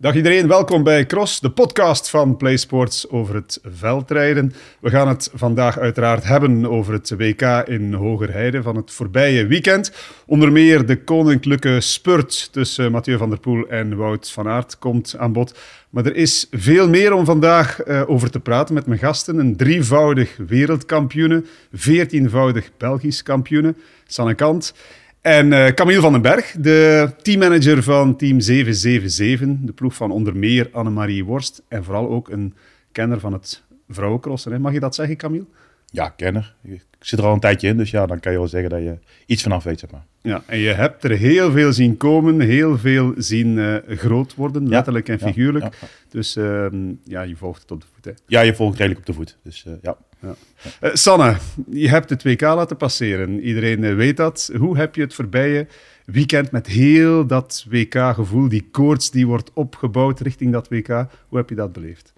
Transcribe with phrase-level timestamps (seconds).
[0.00, 4.52] Dag iedereen, welkom bij Cross, de podcast van PlaySports over het veldrijden.
[4.80, 9.92] We gaan het vandaag uiteraard hebben over het WK in Hogerheide van het voorbije weekend.
[10.26, 15.14] Onder meer de koninklijke spurt tussen Mathieu van der Poel en Wout van Aert komt
[15.18, 15.58] aan bod.
[15.90, 19.38] Maar er is veel meer om vandaag uh, over te praten met mijn gasten.
[19.38, 23.74] Een drievoudig wereldkampioene, veertienvoudig Belgisch kampioene,
[24.06, 24.74] Sanne Kant.
[25.20, 30.36] En uh, Camille van den Berg, de teammanager van Team 777, de ploeg van onder
[30.36, 32.54] meer Annemarie Worst en vooral ook een
[32.92, 34.52] kenner van het vrouwencrossen.
[34.52, 34.58] Hè?
[34.58, 35.46] Mag je dat zeggen, Camille?
[35.90, 36.54] Ja, kenner.
[36.62, 38.80] Ik zit er al een tijdje in, dus ja, dan kan je wel zeggen dat
[38.80, 40.04] je iets vanaf weet, zeg maar.
[40.22, 44.68] Ja, en je hebt er heel veel zien komen, heel veel zien uh, groot worden,
[44.68, 45.64] letterlijk en figuurlijk.
[45.64, 46.66] Ja, ja, dus uh,
[47.04, 48.04] ja, je volgt het op de voet.
[48.04, 48.12] Hè.
[48.26, 49.96] Ja, je volgt redelijk op de voet, dus uh, ja.
[50.20, 50.34] Ja.
[50.82, 51.36] Uh, Sanne,
[51.70, 53.40] je hebt het WK laten passeren.
[53.40, 54.50] Iedereen uh, weet dat.
[54.56, 55.66] Hoe heb je het voorbije
[56.04, 60.88] weekend met heel dat WK-gevoel, die koorts die wordt opgebouwd richting dat WK,
[61.28, 62.12] hoe heb je dat beleefd?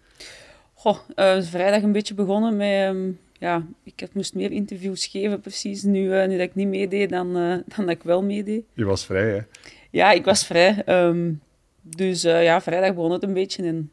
[0.74, 2.88] Goh, uh, vrijdag een beetje begonnen met...
[2.88, 5.82] Um, ja, ik heb, moest meer interviews geven precies.
[5.82, 7.32] Nu, nu dat ik niet meedeed, dan,
[7.76, 8.64] dan dat ik wel meedeed.
[8.74, 9.40] Je was vrij, hè?
[9.90, 10.82] Ja, ik was vrij.
[10.86, 11.40] Um,
[11.80, 13.90] dus ja, vrijdag begon het een beetje en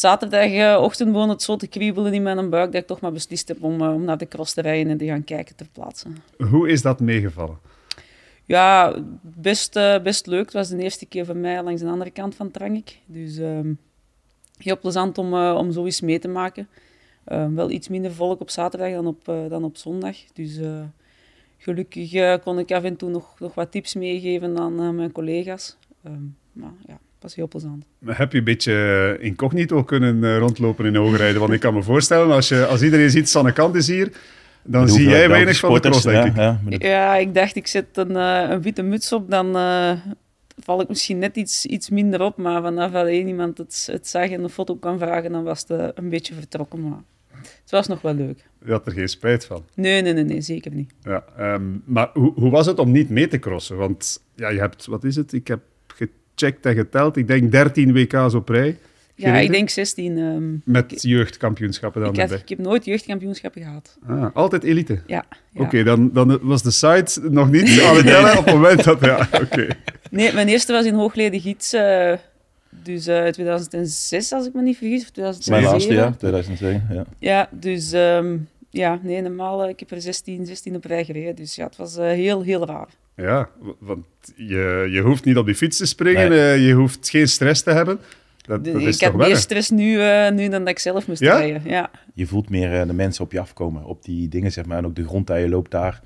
[0.00, 3.62] zaterdagochtend begon het zo te kriebelen in mijn buik dat ik toch maar beslist heb
[3.62, 6.06] om, om naar de cross te rijden en te gaan kijken ter plaatse.
[6.50, 7.58] Hoe is dat meegevallen?
[8.44, 10.44] Ja, best, uh, best leuk.
[10.44, 12.98] Het was de eerste keer voor mij langs de andere kant van Trangik.
[13.06, 13.60] Dus uh,
[14.58, 16.68] heel plezant om, uh, om zo eens mee te maken.
[17.54, 20.16] wel iets minder volk op zaterdag dan op, dan op zondag.
[20.32, 20.58] Dus
[21.58, 25.76] gelukkig kon ik af en toe nog, nog wat tips meegeven aan mijn collega's.
[26.52, 27.84] maar ja, was heel plezant.
[28.04, 31.40] Heb je een beetje incognito kunnen uh, rondlopen in Hoogrijden?
[31.40, 34.12] Want ik kan me voorstellen, als, je, als iedereen ziet, Sanne Kant is hier,
[34.62, 36.36] dan zie jij weinig van de cross, denk ik.
[36.36, 39.92] Ja, ja, ja, ik dacht, ik zet een, uh, een witte muts op, dan uh,
[40.58, 42.36] val ik misschien net iets, iets minder op.
[42.36, 45.64] Maar vanaf dat één iemand het, het zag en een foto kan vragen, dan was
[45.68, 46.88] het een beetje vertrokken.
[46.88, 47.02] Maar
[47.40, 48.48] het was nog wel leuk.
[48.64, 49.64] Je had er geen spijt van?
[49.74, 50.92] Nee, nee, nee, nee zeker niet.
[51.02, 53.76] Ja, um, maar hoe, hoe was het om niet mee te crossen?
[53.76, 55.32] Want ja, je hebt, wat is het?
[55.32, 55.60] Ik heb
[56.40, 57.16] gecheckt en geteld.
[57.16, 58.78] Ik denk 13 WK's op rij.
[59.14, 60.18] Ja, ik denk 16.
[60.18, 63.98] Um, Met jeugdkampioenschappen dan ik, had, ik heb nooit jeugdkampioenschappen gehad.
[64.06, 64.92] Ah, altijd elite?
[64.92, 65.00] Ja.
[65.06, 65.24] ja.
[65.54, 68.84] Oké, okay, dan, dan was de site nog niet aan het tellen op het moment
[68.84, 69.04] dat...
[69.04, 69.42] Ja, oké.
[69.42, 69.70] Okay.
[70.10, 71.74] Nee, mijn eerste was in Hoogleden Gids.
[71.74, 72.12] Uh,
[72.70, 75.02] dus uh, 2006, als ik me niet vergis.
[75.02, 75.62] Of 2007.
[75.62, 76.86] Mijn laatste jaar, 2007.
[76.90, 77.92] Ja, ja dus...
[77.92, 81.34] Um, ja, nee, normaal, ik heb er 16, 16 op rij gereden.
[81.34, 82.88] Dus ja, het was uh, heel, heel raar.
[83.20, 83.48] Ja,
[83.78, 84.04] want
[84.36, 86.58] je, je hoeft niet op die fiets te springen, nee.
[86.58, 88.00] uh, je hoeft geen stress te hebben.
[88.42, 91.36] Dat, ik heb meer stress nu, uh, nu dan dat ik zelf moest ja?
[91.36, 91.62] rijden.
[91.64, 91.90] Ja.
[92.14, 94.78] Je voelt meer uh, de mensen op je afkomen, op die dingen zeg maar.
[94.78, 96.00] En ook de grond dat je loopt daar,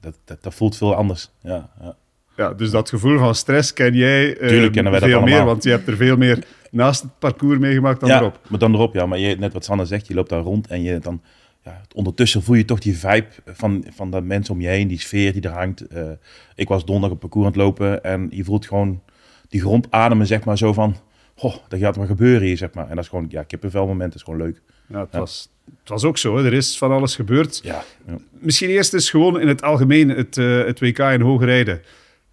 [0.00, 1.30] dat, dat, dat voelt veel anders.
[1.42, 1.96] Ja, ja.
[2.36, 5.44] ja, dus dat gevoel van stress ken jij uh, Tuurlijk kennen wij veel dat meer,
[5.44, 8.40] want je hebt er veel meer naast het parcours meegemaakt dan ja, erop.
[8.48, 9.06] maar dan erop, ja.
[9.06, 11.22] Maar je, net wat Sanne zegt, je loopt daar rond en je dan...
[11.64, 15.00] Ja, ondertussen voel je toch die vibe van, van de mensen om je heen, die
[15.00, 15.92] sfeer die er hangt.
[15.92, 16.10] Uh,
[16.54, 19.02] ik was donderdag op parcours aan het lopen en je voelt gewoon
[19.48, 20.96] die grond ademen, zeg maar, zo van...
[21.34, 22.88] Goh, dat gaat maar gebeuren hier, zeg maar.
[22.88, 24.62] En dat is gewoon, ja, kippenvel moment, is gewoon leuk.
[24.86, 25.18] Ja, het, ja.
[25.18, 26.44] Was, het was ook zo, hè.
[26.44, 27.60] er is van alles gebeurd.
[27.62, 28.18] Ja, ja.
[28.30, 31.82] Misschien eerst eens gewoon in het algemeen het, uh, het WK in hoge rijden.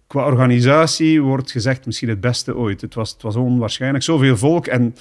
[0.06, 2.80] Qua organisatie wordt gezegd misschien het beste ooit.
[2.80, 4.96] Het was, het was onwaarschijnlijk, zoveel volk en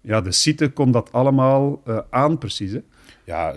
[0.00, 2.80] ja, de site kon dat allemaal uh, aan precies, hè.
[3.26, 3.54] Ja,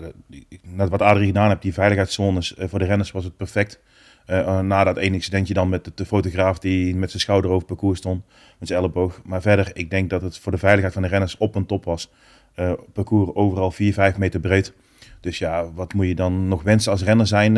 [0.62, 3.80] net wat Adrie gedaan heeft, die veiligheidszones, uh, voor de renners was het perfect.
[4.26, 7.66] Uh, uh, na dat ene incidentje dan met de, fotograaf die met zijn schouder over
[7.66, 8.24] parcours stond,
[8.58, 9.20] met zijn elleboog.
[9.24, 11.84] Maar verder, ik denk dat het voor de veiligheid van de renners op en top
[11.84, 12.10] was.
[12.56, 14.72] Uh, parcours overal 4, 5 meter breed.
[15.20, 17.52] Dus ja, wat moet je dan nog wensen als renner zijn,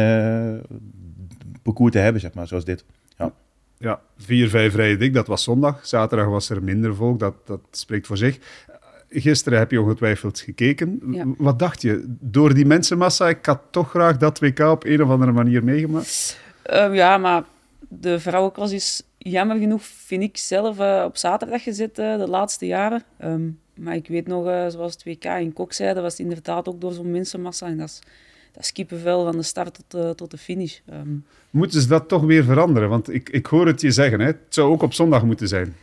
[1.63, 2.85] parcours te hebben, zeg maar, zoals dit.
[3.17, 3.33] Ja,
[3.79, 5.87] ja 4, 5 rijden dik, dat was zondag.
[5.87, 8.39] Zaterdag was er minder volk, dat, dat spreekt voor zich.
[9.13, 11.01] Gisteren heb je ongetwijfeld gekeken.
[11.11, 11.25] Ja.
[11.37, 12.05] Wat dacht je?
[12.07, 16.39] Door die mensenmassa, ik had toch graag dat WK op een of andere manier meegemaakt?
[16.71, 17.45] Uh, ja, maar
[17.89, 22.67] de vrouwencross is jammer genoeg, vind ik zelf, uh, op zaterdag gezet uh, de laatste
[22.67, 23.03] jaren.
[23.25, 26.81] Um, maar ik weet nog, uh, zoals het WK in Kokzijde, was het inderdaad ook
[26.81, 27.67] door zo'n mensenmassa.
[27.67, 27.99] En dat is,
[28.53, 30.79] dat is kippenvel van de start tot de, tot de finish.
[30.93, 32.89] Um, Moeten ze dat toch weer veranderen?
[32.89, 34.27] Want ik, ik hoor het je zeggen, hè?
[34.27, 35.75] het zou ook op zondag moeten zijn.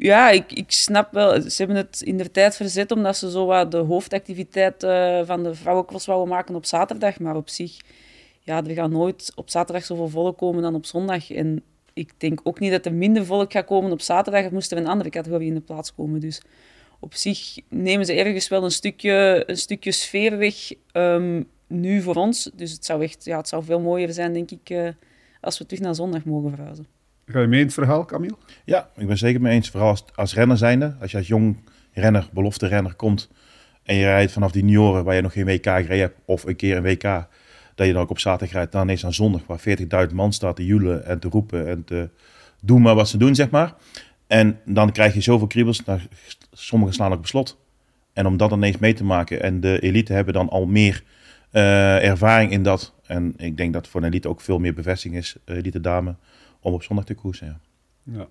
[0.00, 1.40] Ja, ik, ik snap wel.
[1.40, 5.42] Ze hebben het in de tijd verzet omdat ze zo wat de hoofdactiviteit uh, van
[5.42, 7.18] de vrouwencross wouden maken op zaterdag.
[7.18, 7.76] Maar op zich,
[8.40, 11.30] ja, er gaat nooit op zaterdag zoveel volk komen dan op zondag.
[11.30, 11.62] En
[11.92, 14.44] ik denk ook niet dat er minder volk gaat komen op zaterdag.
[14.44, 16.20] Er moest er een andere categorie in de plaats komen.
[16.20, 16.42] Dus
[17.00, 22.14] op zich nemen ze ergens wel een stukje, een stukje sfeer weg um, nu voor
[22.14, 22.50] ons.
[22.54, 24.88] Dus het zou, echt, ja, het zou veel mooier zijn, denk ik, uh,
[25.40, 26.97] als we terug naar zondag mogen verhuizen.
[27.30, 28.36] Ga je mee in het verhaal, Camille?
[28.64, 29.70] Ja, ik ben zeker mee eens.
[29.70, 30.94] Vooral als, renner zijnde.
[31.00, 31.56] Als je als jong
[31.92, 33.30] renner, belofte renner komt
[33.82, 36.56] en je rijdt vanaf die junioren waar je nog geen WK gereden hebt of een
[36.56, 37.02] keer een WK,
[37.74, 39.60] dat je dan ook op zaterdag rijdt, dan ineens aan zondag waar
[40.08, 42.08] 40.000 man staat te joelen en te roepen en te
[42.60, 43.74] doen maar wat ze doen, zeg maar.
[44.26, 46.00] En dan krijg je zoveel kriebels, nou,
[46.52, 47.58] sommigen slaan ook op slot.
[48.12, 51.02] En om dat ineens mee te maken en de elite hebben dan al meer
[51.52, 52.94] uh, ervaring in dat.
[53.06, 56.14] En ik denk dat voor een elite ook veel meer bevestiging is, uh, elite dame,
[56.68, 57.60] om op zondag te koersen.
[58.02, 58.18] Ja.
[58.18, 58.26] ja.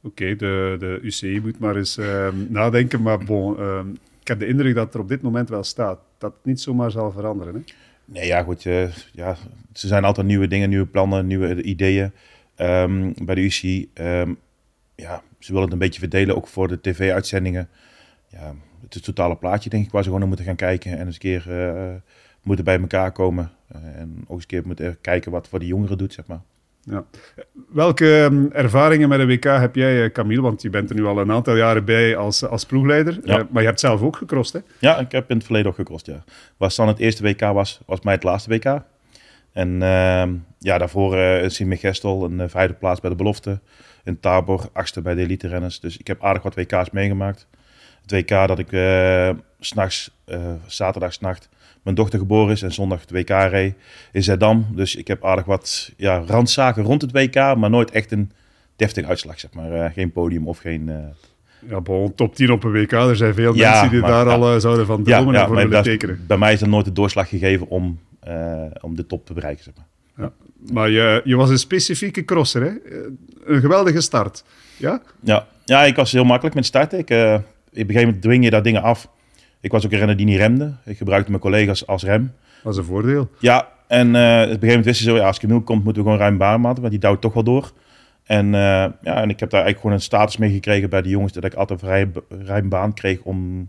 [0.00, 3.02] Oké, de, de UCI moet maar eens uh, nadenken.
[3.02, 3.88] Maar bon, ehm,
[4.20, 6.90] ik heb de indruk dat er op dit moment wel staat dat het niet zomaar
[6.90, 7.54] zal veranderen.
[7.54, 7.60] Hè?
[8.04, 8.64] Nee, ja, goed.
[8.64, 9.36] Uh, ja,
[9.72, 12.12] ze zijn altijd nieuwe dingen, nieuwe plannen, nieuwe ideeën
[12.56, 13.90] um, bij de UCI.
[14.94, 17.68] Ja, ze willen het een beetje verdelen, ook voor de tv-uitzendingen.
[18.28, 20.98] Ja, het, het totale plaatje, denk ik, waar ze gewoon naar moeten gaan kijken.
[20.98, 21.94] En eens een keer uh,
[22.42, 23.50] moeten bij elkaar komen.
[23.76, 26.40] Uh, en ook eens een keer moeten kijken wat voor de jongeren doet, zeg maar.
[26.84, 27.04] Ja.
[27.68, 30.42] Welke um, ervaringen met de WK heb jij, Camille?
[30.42, 33.18] Want je bent er nu al een aantal jaren bij als, als ploegleider.
[33.24, 33.38] Ja.
[33.38, 34.88] Uh, maar je hebt zelf ook gecrossed, hè?
[34.88, 36.24] Ja, ik heb in het verleden ook gecrossed, ja.
[36.56, 38.82] Was dan het eerste WK was, was mij het laatste WK.
[39.52, 40.24] En uh,
[40.58, 43.60] ja, daarvoor uh, in Gestel een vijfde plaats bij de belofte.
[44.04, 45.80] In Tabor, achtste bij de elite renners.
[45.80, 47.46] Dus ik heb aardig wat WK's meegemaakt.
[48.02, 49.30] Het WK dat ik uh,
[49.60, 51.48] s'nachts, uh, zaterdag s'nacht,
[51.82, 53.74] mijn dochter geboren is en zondag het WK reed
[54.12, 54.66] in Zeddam.
[54.74, 58.30] Dus ik heb aardig wat ja, randzaken rond het WK, maar nooit echt een
[58.76, 59.72] deftige uitslag, zeg maar.
[59.72, 60.90] Uh, geen podium of geen...
[61.68, 62.92] Ja, bon, top 10 op een WK.
[62.92, 65.46] Er zijn veel ja, mensen die maar, daar ja, al zouden van dromen ja, en
[65.46, 66.24] voor willen tekenen.
[66.26, 67.98] Bij mij is er nooit de doorslag gegeven om,
[68.80, 69.86] om de top te bereiken, zeg maar.
[70.16, 70.32] Ja.
[70.72, 72.70] Maar je, je was een specifieke crosser, hè?
[73.44, 74.44] Een geweldige start.
[74.76, 75.02] Ja?
[75.20, 76.98] Ja, ja ik was heel makkelijk met starten.
[76.98, 79.08] Ik, op een gegeven moment dwing je daar dingen af.
[79.62, 80.72] Ik was ook een renner die niet remde.
[80.84, 82.32] Ik gebruikte mijn collega's als rem.
[82.62, 83.30] Dat is een voordeel.
[83.38, 86.02] Ja, en uh, op een gegeven moment wisten ze zo, ja, als Camille komt, moeten
[86.02, 87.72] we gewoon ruim baan maken, want die duwt toch wel door.
[88.24, 88.52] En, uh,
[89.02, 91.44] ja, en ik heb daar eigenlijk gewoon een status mee gekregen bij de jongens, dat
[91.44, 93.68] ik altijd vrij ruim baan kreeg om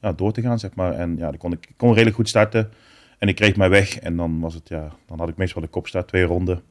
[0.00, 0.92] ja, door te gaan, zeg maar.
[0.92, 2.70] En ja, dan kon ik, ik kon redelijk goed starten.
[3.18, 5.68] En ik kreeg mij weg en dan was het, ja, dan had ik meestal de
[5.68, 6.62] kopstart, twee ronden,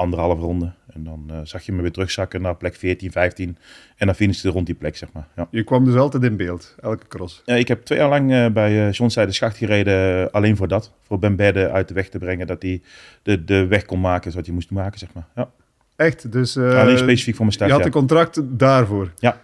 [0.00, 0.72] anderhalf ronde.
[0.92, 3.56] En dan uh, zag je me weer terugzakken naar plek 14, 15
[3.96, 5.26] en dan finishte rond die plek, zeg maar.
[5.36, 5.48] Ja.
[5.50, 7.42] Je kwam dus altijd in beeld, elke cross?
[7.44, 10.68] Ja, ik heb twee jaar lang uh, bij uh, John Zijde Schacht gereden, alleen voor
[10.68, 10.92] dat.
[11.00, 12.82] Voor Ben Bedde uit de weg te brengen, dat hij
[13.22, 15.26] de, de weg kon maken zoals hij moest maken, zeg maar.
[15.34, 15.50] Ja.
[15.96, 16.32] Echt?
[16.32, 19.12] Dus, alleen specifiek voor mijn start, Je had een contract daarvoor?
[19.18, 19.40] Ja.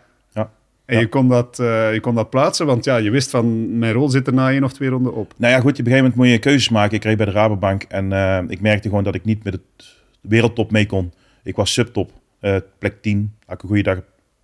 [0.87, 1.00] En ja.
[1.00, 4.08] je, kon dat, uh, je kon dat plaatsen, want ja, je wist van mijn rol
[4.08, 5.35] zit er na één of twee ronden op.
[5.37, 6.97] Nou ja, goed, op een gegeven moment moet je keuzes maken.
[6.97, 9.95] Ik reed bij de Rabobank en uh, ik merkte gewoon dat ik niet met het
[10.28, 11.12] wereldtop mee kon.
[11.43, 13.34] Ik was subtop, uh, plek 10.
[13.46, 14.00] Had ik een goede dag,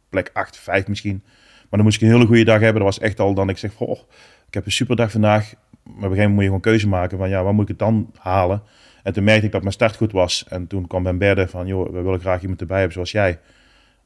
[0.09, 1.23] plek 8, 5 misschien.
[1.73, 2.83] Maar dan moest ik een hele goede dag hebben.
[2.83, 3.99] Dat was echt al dan ik zeg, oh,
[4.49, 5.55] ik heb een superdag vandaag.
[5.83, 7.69] Maar op een gegeven moment moet je gewoon keuze maken van ja, waar moet ik
[7.69, 8.63] het dan halen?
[9.03, 10.45] En toen merkte ik dat mijn start goed was.
[10.49, 13.39] En toen kwam Ben Berde van, joh, we willen graag iemand erbij hebben zoals jij.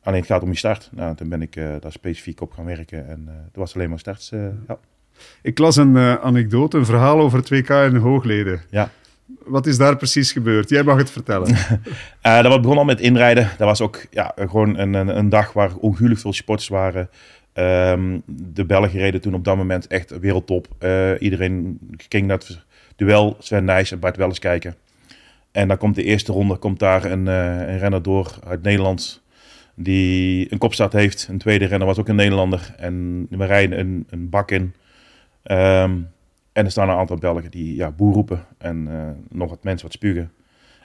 [0.02, 0.88] Alleen het gaat om je start.
[0.93, 3.88] Nou, toen ben ik uh, daar specifiek op gaan werken en uh, dat was alleen
[3.88, 4.31] maar starts.
[4.67, 4.79] Ja.
[5.43, 8.61] Ik las een anekdote, een verhaal over het WK in Hoogleden.
[8.70, 8.90] Ja.
[9.26, 10.69] Wat is daar precies gebeurd?
[10.69, 11.49] Jij mag het vertellen.
[12.23, 13.50] dat was begon al met inrijden.
[13.58, 17.11] Dat was ook ja, gewoon een, een, een dag waar ongelooflijk veel sporters waren.
[17.55, 20.69] Um, de Belgen reden toen op dat moment echt wereldtop.
[21.19, 21.78] iedereen
[22.08, 22.64] ging naar het
[22.96, 24.75] duel Sven Nijs en Bart Welles kijken.
[25.52, 29.22] En dan komt de eerste ronde, komt daar een, een renner door uit Nederland
[29.74, 31.27] die een kopstart heeft.
[31.31, 32.74] Een tweede renner was ook een Nederlander.
[32.77, 34.74] En we rijden een, een bak in.
[35.44, 36.08] Um,
[36.56, 38.44] en er staan een aantal Belgen die ja, boer roepen.
[38.58, 40.32] En uh, nog wat mensen wat spugen.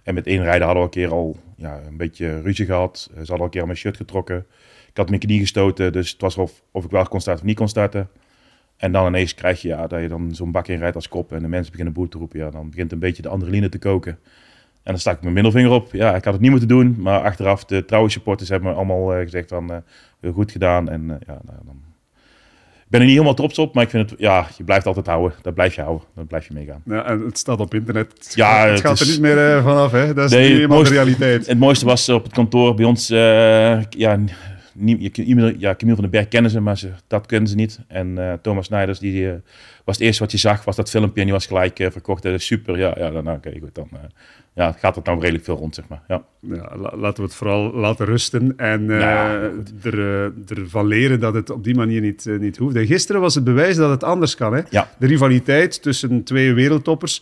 [0.04, 3.10] En met één rijden hadden we een keer al ja, een beetje ruzie gehad.
[3.12, 4.46] Ze hadden al een keer mijn shirt getrokken.
[4.90, 7.48] Ik had mijn knie gestoten, dus het was of, of ik wel kon starten of
[7.48, 8.10] niet kon starten.
[8.78, 11.32] En dan ineens krijg je ja, dat je dan zo'n bak in rijdt als kop
[11.32, 12.40] en de mensen beginnen boer te roepen.
[12.40, 14.12] Ja, dan begint een beetje de adrenaline te koken.
[14.84, 15.92] En dan stak ik mijn middelvinger op.
[15.92, 16.96] Ja, ik had het niet moeten doen.
[17.00, 19.84] Maar achteraf, de trouwe supporters hebben me allemaal uh, gezegd van,
[20.22, 20.90] uh, goed gedaan.
[20.90, 21.91] En ja, nou, dan...
[22.92, 25.08] Ik ben er niet helemaal trots op, maar ik vind het, ja, je blijft altijd
[25.08, 25.38] houden.
[25.42, 26.08] Dat blijf je houden.
[26.16, 26.82] Dan blijf je meegaan.
[26.86, 28.12] Ja, en het staat op internet.
[28.18, 30.14] Het ja, gaat, het, gaat er niet meer vanaf, hè.
[30.14, 31.48] Dat is nee, niet helemaal de realiteit.
[31.48, 34.18] Het mooiste was op het kantoor bij ons, ja,
[34.74, 35.16] niet,
[35.58, 37.80] ja, Camille van den Berg kennen ze, maar ze, dat kennen ze niet.
[37.88, 39.34] En uh, Thomas Snijders, die uh,
[39.86, 42.24] was het eerste wat je zag, was dat filmpje en die was gelijk uh, verkocht.
[42.24, 43.90] Dat is super, ja, ja dan, oké, goed, dan
[44.54, 46.01] ja, gaat het nou redelijk veel rond, zeg maar.
[46.08, 46.24] Ja.
[46.40, 49.50] ja laten we het vooral laten rusten en ja,
[49.84, 52.75] er, ervan leren dat het op die manier niet, niet hoeft.
[52.75, 54.54] En gisteren was het bewijs dat het anders kan.
[54.54, 54.62] Hè?
[54.70, 54.90] Ja.
[55.00, 57.22] De rivaliteit tussen twee wereldtoppers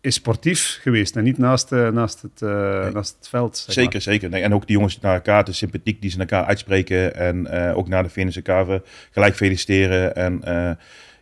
[0.00, 2.92] is sportief geweest en niet naast, uh, naast, het, uh, nee.
[2.92, 3.56] naast het veld.
[3.56, 4.02] Zeg zeker, maar.
[4.02, 4.28] zeker.
[4.28, 7.46] Nee, en ook die jongens naar elkaar, de sympathiek die ze naar elkaar uitspreken en
[7.50, 10.14] uh, ook naar de finish elkaar gelijk feliciteren.
[10.14, 10.40] En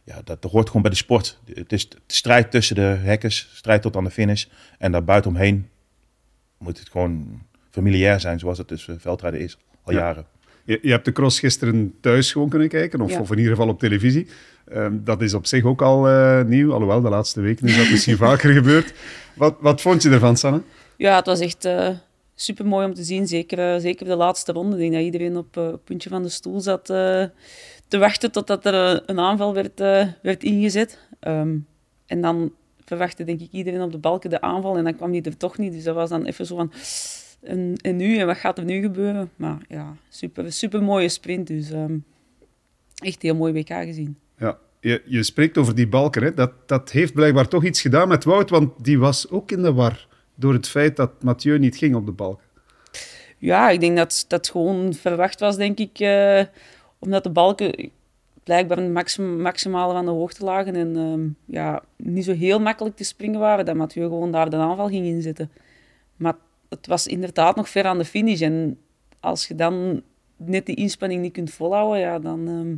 [0.05, 1.39] ja, dat, dat hoort gewoon bij de sport.
[1.55, 4.45] Het is de strijd tussen de hekkers, strijd tot aan de finish.
[4.79, 5.69] En daar buitenomheen
[6.59, 9.99] moet het gewoon familiair zijn zoals het dus veldrijden is, al Ja.
[9.99, 10.27] jaren.
[10.65, 13.21] Je, je hebt de cross gisteren thuis gewoon kunnen kijken, of, Ja.
[13.21, 14.27] of in ieder geval op televisie.
[14.69, 17.91] Ehm, dat is op zich ook al eh, nieuw, alhoewel de laatste weken is dat
[17.91, 18.95] misschien vaker gebeurd.
[19.35, 20.63] Wat, wat vond je ervan, Sanne?
[20.97, 21.69] Ja, het was echt
[22.37, 23.27] super mooi om te zien.
[23.27, 24.75] Zeker, eh, zeker de laatste ronde.
[24.75, 27.25] Ik denk dat iedereen op eh, het puntje van de stoel zat eh,
[27.89, 30.99] te wachten totdat er eh, een aanval werd, eh, werd ingezet.
[31.21, 31.59] Ehm,
[32.07, 32.53] en dan
[32.85, 35.59] verwachtte denk ik iedereen op de balken de aanval en dan kwam die er toch
[35.59, 35.73] niet.
[35.73, 36.73] Dus dat was dan even zo van...
[37.43, 38.19] En, en nu?
[38.19, 39.31] En wat gaat er nu gebeuren?
[39.37, 41.47] Maar ja, super, super mooie sprint.
[41.47, 41.99] Dus ehm,
[42.95, 44.19] echt heel mooi WK gezien.
[44.81, 46.23] Je, je spreekt over die balken.
[46.23, 46.35] Hè?
[46.35, 49.73] Dat, dat heeft blijkbaar toch iets gedaan met Wout, want die was ook in de
[49.73, 52.45] war door het feit dat Mathieu niet ging op de balken.
[53.39, 55.99] Ja, ik denk dat dat gewoon verwacht was, denk ik.
[55.99, 56.43] eh,
[56.99, 57.91] omdat de balken
[58.45, 60.75] blijkbaar een maxim, maximale van de hoogte lagen.
[60.75, 63.65] En ehm, ja, niet zo heel makkelijk te springen waren.
[63.65, 65.51] Dat Mathieu gewoon daar de aanval ging inzetten.
[66.17, 66.35] Maar
[66.69, 68.41] het was inderdaad nog ver aan de finish.
[68.41, 68.79] En
[69.21, 70.03] als je dan
[70.37, 72.77] net die inspanning niet kunt volhouden, ja, dan, ehm,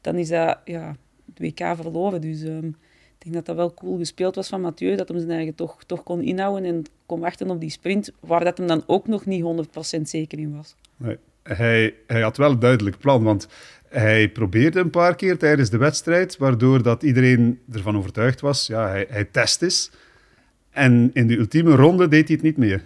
[0.00, 0.98] dan is dat ja, het
[1.40, 2.20] WK verloren.
[2.20, 4.96] Dus ehm, ik denk dat dat wel cool gespeeld was van Mathieu.
[4.96, 8.12] Dat hem zijn eigen toch, toch kon inhouden en kon wachten op die sprint.
[8.20, 9.66] Waar dat hem dan ook nog niet
[9.98, 10.74] 100% zeker in was.
[10.96, 11.18] Nee.
[11.42, 13.48] Hij, hij had wel een duidelijk plan, want
[13.88, 18.88] hij probeerde een paar keer tijdens de wedstrijd, waardoor dat iedereen ervan overtuigd was, ja,
[18.88, 19.90] hij, hij test is.
[20.70, 22.82] En in de ultieme ronde deed hij het niet meer.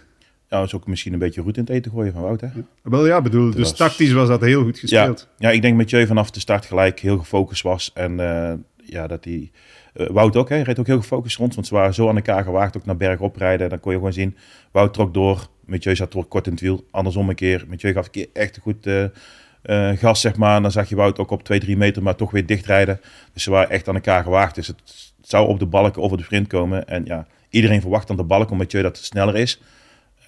[0.48, 2.40] Ja, dat is ook misschien een beetje roet in het eten gooien van Wout.
[2.40, 2.48] Hè?
[2.82, 5.28] Wel ja, bedoel, dus was- tactisch was dat heel goed Ja, gespeeld.
[5.38, 7.90] ja, ik denk dat Mathieu vanaf de start gelijk heel gefocust was.
[7.94, 8.52] En eh,
[8.84, 9.50] ja, dat hij...
[9.94, 11.54] eh, Wout ook, hè, reed ook heel gefocust rond.
[11.54, 13.68] Want ze waren zo aan elkaar gewaagd, ook naar berg oprijden.
[13.68, 14.36] Dan kon je gewoon zien,
[14.72, 15.46] Wout trok door.
[15.66, 16.84] Mathieu zat door kort in het wiel.
[16.90, 17.64] Andersom een keer.
[17.68, 20.56] Mathieu gaf een keer echt goed eh, gas, zeg maar.
[20.56, 23.00] En dan zag je Wout ook op 2, 3 meter, maar toch weer dichtrijden.
[23.32, 24.54] Dus ze waren echt aan elkaar gewaagd.
[24.54, 24.76] Dus het
[25.20, 26.86] zou op de balk over de sprint komen.
[26.88, 29.62] En ja, iedereen verwacht aan de balk, omdat Mathieu dat sneller is.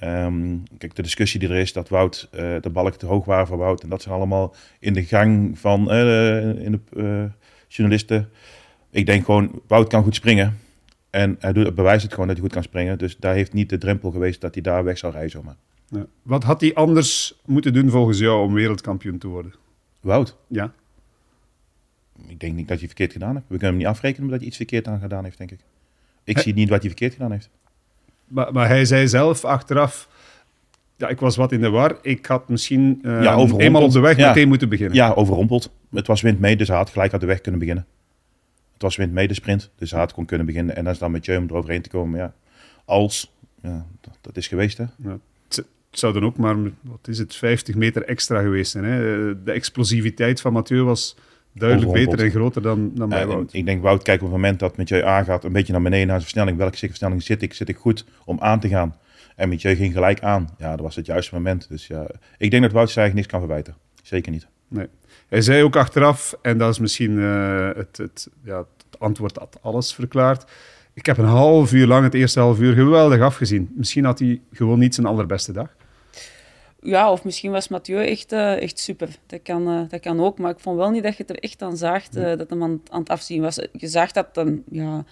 [0.00, 3.46] Ehm, kijk, de discussie die er is dat Wout, eh, de balken te hoog waren
[3.46, 3.82] voor Wout.
[3.82, 7.24] En dat zijn allemaal in de gang van eh, in de, eh,
[7.68, 8.28] journalisten.
[8.90, 10.58] Ik denk gewoon, Wout kan goed springen.
[11.10, 12.98] En hij doet, bewijst het gewoon dat hij goed kan springen.
[12.98, 15.56] Dus daar heeft niet de drempel geweest dat hij daar weg zou rijden zomaar.
[15.88, 16.06] Ja.
[16.22, 19.54] Wat had hij anders moeten doen volgens jou om wereldkampioen te worden?
[20.00, 20.72] Wout, Ja,
[22.26, 23.44] ik denk niet dat hij verkeerd gedaan heeft.
[23.48, 25.60] We kunnen hem niet afrekenen omdat hij iets verkeerd aan gedaan heeft, denk ik.
[26.24, 27.50] Ik zie niet wat hij verkeerd gedaan heeft.
[28.28, 30.08] Maar, maar hij zei zelf achteraf,
[30.96, 31.98] ja, ik was wat in de war.
[32.02, 34.28] Ik had misschien eh, Ja, eenmaal op de weg Ja.
[34.28, 34.94] meteen moeten beginnen.
[34.96, 35.70] Ja, overrompeld.
[35.90, 37.86] Het was wind mee, dus hij had gelijk uit de weg kunnen beginnen.
[38.72, 40.76] Het was wind mee de sprint, dus hij had gewoon kunnen beginnen.
[40.76, 42.18] En dan is dan met Jeu om eroverheen te komen.
[42.18, 42.34] Ja,
[42.84, 44.84] als, ja, dat, dat is geweest hè.
[44.96, 45.18] Ja.
[45.48, 48.84] Het het zou dan ook maar, wat is het, 50 meter extra geweest zijn.
[48.84, 48.98] Hè?
[49.42, 51.16] De explosiviteit van Mathieu was
[51.58, 53.52] duidelijk beter en groter dan, dan bij Wout.
[53.52, 56.20] ik denk Wout, kijk op het moment dat Mathieu aangaat, een beetje naar beneden naar
[56.20, 56.58] zijn versnelling.
[56.58, 57.54] Welke versnelling zit ik?
[57.54, 58.96] Zit ik goed om aan te gaan?
[59.36, 60.48] En Mathieu ging gelijk aan.
[60.58, 61.68] Ja, dat was het juiste moment.
[61.68, 62.06] Dus ja,
[62.38, 63.74] ik denk dat Wout zich niks kan verwijten.
[64.02, 64.46] Zeker niet.
[64.68, 64.86] Nee.
[65.28, 69.58] Hij zei ook achteraf, en dat is misschien eh, het, het, ja, het antwoord dat
[69.62, 70.50] alles verklaart.
[70.94, 73.72] Ik heb een half uur lang, het eerste half uur, geweldig afgezien.
[73.74, 75.75] Misschien had hij gewoon niet zijn allerbeste dag.
[76.86, 79.08] Ja, of misschien was Mathieu echt, eh, echt super.
[79.26, 80.38] Dat kan, eh, dat kan ook.
[80.38, 82.62] Maar ik vond wel niet dat je het er echt aan zaagt eh, dat hem
[82.62, 83.66] aan, aan het afzien was.
[83.72, 85.04] Je zag dat hij ja,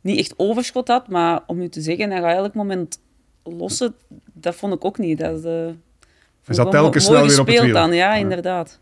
[0.00, 1.08] niet echt overschot had.
[1.08, 3.00] Maar om nu te zeggen, hij gaat elk moment
[3.42, 3.94] lossen,
[4.32, 5.18] dat vond ik ook niet.
[5.18, 5.44] Dat,
[6.46, 7.72] ik zat telkens snel weer op het wiel.
[7.72, 8.20] dan, ja, Ja.
[8.20, 8.80] inderdaad.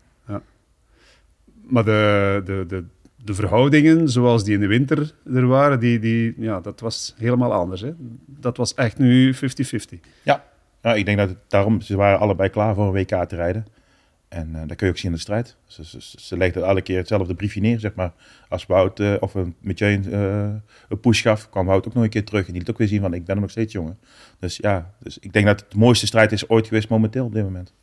[1.61, 2.83] Maar de, de, de,
[3.23, 7.53] de verhoudingen zoals die in de winter er waren, die, die, ja, dat was helemaal
[7.53, 7.81] anders.
[7.81, 7.91] Hè?
[8.25, 9.39] Dat was echt nu 50-50.
[10.23, 10.43] Ja.
[10.81, 13.65] Ja, ik denk dat het daarom, ze waren allebei klaar voor een WK te rijden.
[14.27, 15.55] En eh dat kun je ook zien in de strijd.
[15.65, 18.13] Ze, ze, ze legden elke keer hetzelfde briefje neer, zeg maar.
[18.49, 20.41] Als Wout uh, of een Mathieu uh,
[20.89, 22.45] een push gaf, kwam Wout ook nog een keer terug.
[22.45, 23.99] En die liet ook weer zien van, ik ben nog steeds jongen.
[24.39, 27.33] Dus ja, dus ik denk dat het de mooiste strijd is ooit geweest momenteel op
[27.33, 27.73] dit moment.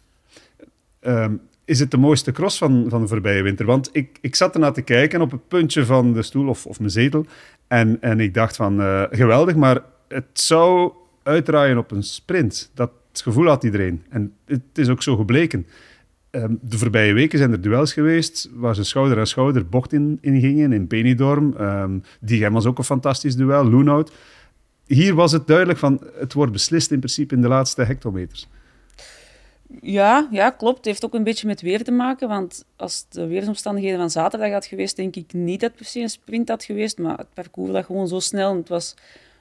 [1.00, 3.66] Um, is het de mooiste cross van, van de voorbije winter?
[3.66, 6.78] Want ik, ik zat ernaar te kijken op het puntje van de stoel of, of
[6.78, 7.26] mijn zetel.
[7.66, 10.92] En, en ik dacht van, uh, geweldig, maar het zou
[11.28, 12.70] uitdraaien op een sprint.
[12.74, 14.04] Dat gevoel had iedereen.
[14.08, 15.66] En het is ook zo gebleken.
[16.30, 20.18] Um, de voorbije weken zijn er duels geweest waar ze schouder aan schouder bocht in,
[20.20, 20.72] in gingen.
[20.72, 21.54] In Benidorm.
[21.60, 23.64] Um, Die was ook een fantastisch duel.
[23.64, 24.12] Loenhout.
[24.86, 28.48] Hier was het duidelijk van, het wordt beslist in principe in de laatste hectometers.
[29.80, 30.76] Ja, ja, klopt.
[30.76, 32.28] Het heeft ook een beetje met weer te maken.
[32.28, 36.08] Want als de weersomstandigheden van zaterdag had geweest, denk ik niet dat het per een
[36.08, 36.98] sprint had geweest.
[36.98, 38.50] Maar het parcours lag gewoon zo snel.
[38.50, 38.94] En het was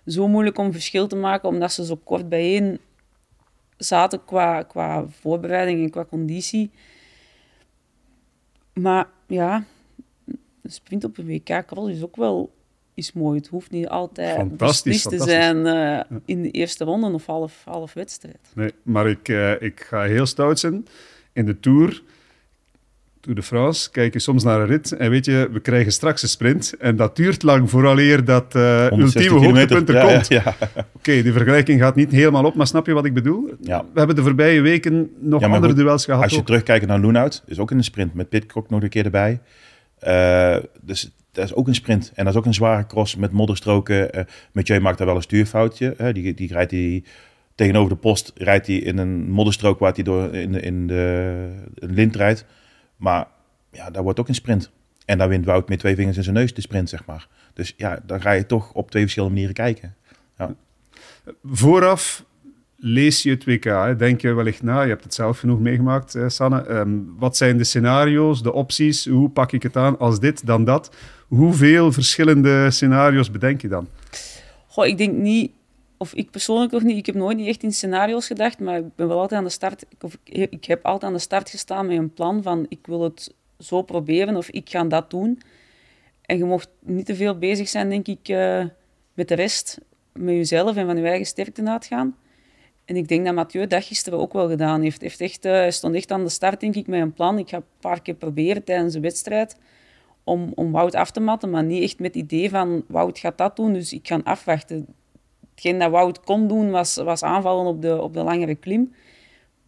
[0.08, 2.80] zo moeilijk om verschil te maken, omdat ze zo kort bijeen
[3.78, 6.72] zaten qua, qua voorbereiding en qua conditie.
[8.74, 9.64] Maar ja,
[10.62, 12.56] een sprint op een WK-cross is ook wel
[12.94, 13.38] is mooi.
[13.38, 17.94] Het hoeft niet altijd Fantastisch, te zijn uh, in de eerste ronde of half, half
[17.94, 18.52] wedstrijd.
[18.56, 20.88] Nee, maar ik, uh, ik ga heel stout zijn.
[21.34, 22.04] In de Tour
[23.28, 26.22] Tour de France kijk je soms naar een rit en weet je, we krijgen straks
[26.22, 30.28] een sprint en dat duurt lang vooraleer dat uh, ultieme hoogtepunt er komt.
[30.28, 30.56] Ja,
[30.94, 33.50] Oké, die vergelijking gaat niet helemaal op, maar snap je wat ik bedoel?
[33.62, 33.86] Ja.
[33.94, 36.24] We hebben de voorbije weken nog andere duels gehad.
[36.24, 39.06] Als je terugkijkt naar Loenhout, is ook in een sprint met Pitcock nog een keer
[39.06, 39.40] erbij.
[40.08, 43.32] Uh, dus dat is ook een sprint en dat is ook een zware cross met
[43.32, 44.18] modderstroken.
[44.18, 45.96] Uh, Mathieu maakt daar wel een stuurfoutje.
[46.02, 47.04] Uh, die, die rijdt die
[47.56, 51.50] tegenover de post, rijdt hij in een modderstrook waar hij door in de, in de
[51.76, 52.46] een lint rijdt.
[52.98, 53.28] Maar
[53.72, 54.72] ja, daar wordt ook een sprint.
[55.06, 57.28] En daar wint Wout met twee vingers in zijn neus de sprint, zeg maar.
[57.54, 59.96] Dus ja, dan ga je toch op twee verschillende manieren kijken.
[60.38, 60.56] Ja.
[61.44, 62.26] Vooraf
[62.78, 64.00] lees je het WK.
[64.00, 66.62] Denk je wellicht na, je hebt het zelf genoeg meegemaakt, eh, Sanne.
[66.62, 69.06] Ehm, wat zijn de scenario's, de opties?
[69.06, 70.96] Hoe pak ik het aan als dit, dan dat?
[71.28, 73.88] Hoeveel verschillende scenario's bedenk je dan?
[74.68, 75.52] Goh, ik denk niet
[75.98, 78.96] of ik persoonlijk nog niet, ik heb nooit niet echt in scenario's gedacht, maar ik
[78.96, 81.98] ben wel altijd aan de start, of ik, heb altijd aan de start gestaan met
[81.98, 85.42] een plan van ik wil het zo proberen of ik ga dat doen.
[86.22, 88.66] En je mocht niet te veel bezig zijn, denk ik, uh,
[89.14, 89.78] met de rest,
[90.12, 92.16] met jezelf en van je eigen sterkte uitgaan.
[92.86, 95.02] En ik denk dat Mathieu dat gisteren ook wel gedaan heeft.
[95.02, 97.38] heeft echt, uh, hij stond echt aan de start, denk ik, met een plan.
[97.38, 99.58] Ik ga een paar keer proberen tijdens de wedstrijd
[100.24, 103.38] om, om Wout af te matten, maar niet echt met het idee van Wout gaat
[103.38, 104.88] dat doen, dus ik ga afwachten
[105.58, 108.94] hetgeen dat Wout kon doen, was, was aanvallen op de, op de langere klim.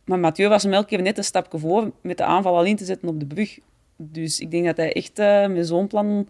[0.06, 2.76] Maar Mathieu was hem elke keer net een stapje voor met de aanval al in
[2.76, 3.60] te zetten op de brug.
[3.96, 6.28] Dus ik denk dat hij echt uh, met zo'n plan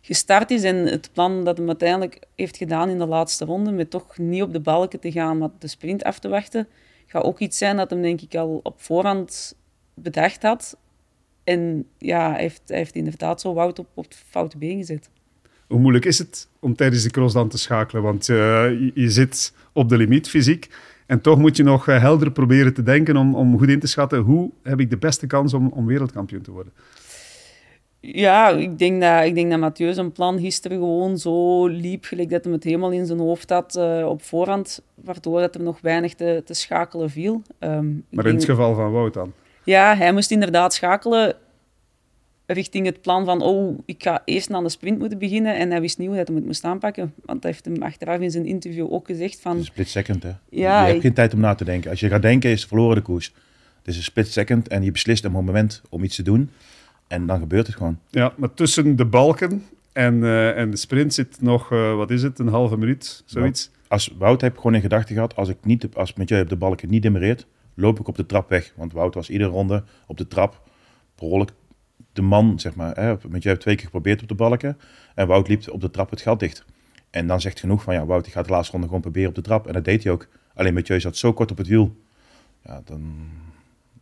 [0.00, 0.62] gestart is.
[0.62, 4.42] En het plan dat hij uiteindelijk heeft gedaan in de laatste ronde, met toch niet
[4.42, 6.68] op de balken te gaan, maar de sprint af te wachten,
[7.06, 9.56] gaat ook iets zijn dat hem denk ik al op voorhand
[9.94, 10.76] bedacht had.
[11.44, 15.10] En ja, hij heeft, hij inderdaad zo Wout op, op het foute been gezet.
[15.66, 18.02] Hoe moeilijk is het om tijdens de cross dan te schakelen?
[18.02, 18.36] Want uh,
[18.94, 20.68] je, zit op de limiet fysiek.
[21.06, 23.86] En toch moet je nog uh, helder proberen te denken om, om goed in te
[23.86, 26.72] schatten hoe heb ik de beste kans om, om wereldkampioen te worden.
[28.00, 32.30] Ja, ik denk dat, ik denk dat Mathieu zijn plan gisteren gewoon zo liep, gelijk
[32.30, 35.80] dat hij het helemaal in zijn hoofd had uh, op voorhand, waardoor dat er nog
[35.80, 37.42] weinig te, te schakelen viel.
[37.60, 39.32] Um, maar in het geval van Wout dan?
[39.64, 41.36] Ja, hij moest inderdaad schakelen
[42.46, 45.56] richting het plan van, oh, ik ga eerst aan de sprint moeten beginnen.
[45.56, 47.14] En hij wist niet hoe hij het moest aanpakken.
[47.24, 49.64] Want hij heeft hem achteraf in zijn interview ook gezegd van...
[49.64, 50.32] split second, hè?
[50.48, 51.90] Ja, je hebt geen tijd om na te denken.
[51.90, 53.32] Als je gaat denken, is verloren de koers.
[53.78, 56.50] Het is een split second en je beslist op een moment om iets te doen.
[57.06, 57.98] En dan gebeurt het gewoon.
[58.10, 62.22] Ja, maar tussen de balken en, uh, en de sprint zit nog, uh, wat is
[62.22, 63.70] het, een halve minuut, zoiets?
[63.88, 66.56] als Wout heb gewoon in gedachten gehad, als ik niet, als met jou op de
[66.56, 68.72] balken niet demereert, loop ik op de trap weg.
[68.76, 70.62] Want Wout was iedere ronde op de trap
[71.14, 71.52] behoorlijk
[72.12, 74.78] de man, zeg maar, hè, want jij hebt twee keer geprobeerd op de balken
[75.14, 76.64] en Wout liep op de trap het gat dicht.
[77.10, 79.34] En dan zegt genoeg van, ja, Wout, ik ga de laatste ronde gewoon proberen op
[79.34, 79.66] de trap.
[79.66, 80.28] En dat deed hij ook.
[80.54, 81.96] Alleen Mathieu zat zo kort op het wiel.
[82.64, 83.28] Ja, dan,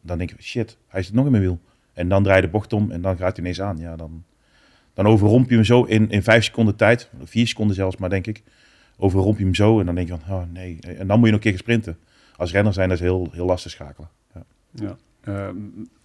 [0.00, 1.60] dan denk ik, shit, hij zit nog in mijn wiel.
[1.92, 3.78] En dan draai je de bocht om en dan gaat hij ineens aan.
[3.78, 4.24] Ja, dan,
[4.94, 7.10] dan overromp je hem zo in, in vijf seconden tijd.
[7.22, 8.42] Vier seconden zelfs maar, denk ik.
[8.96, 10.78] Overromp je hem zo en dan denk je van, oh nee.
[10.80, 11.98] En dan moet je nog een keer sprinten.
[12.36, 14.08] Als renner zijn dat is heel, heel lastig schakelen.
[14.34, 14.44] Ja.
[14.70, 14.96] ja.
[15.20, 15.56] Ehm,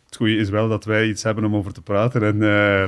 [0.09, 2.23] het goede is wel dat wij iets hebben om over te praten.
[2.23, 2.87] En, uh,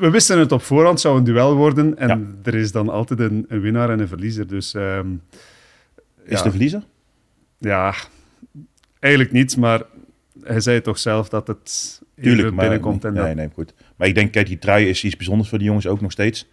[0.00, 1.98] we wisten het op voorhand, zou een duel worden.
[1.98, 4.46] En er is dan altijd een, een, winnaar en een verliezer.
[4.46, 4.98] Dus, uh,
[6.24, 6.42] is ja.
[6.42, 6.82] de verliezer?
[7.58, 7.94] Ja,
[8.98, 9.82] eigenlijk niet, maar
[10.42, 13.04] hij zei toch zelf dat het Tuurlijk, maar, binnenkomt.
[13.04, 13.74] En nee, nee, goed.
[13.96, 16.48] Maar ik denk, kijk, die trui is iets bijzonders voor de jongens ook nog steeds.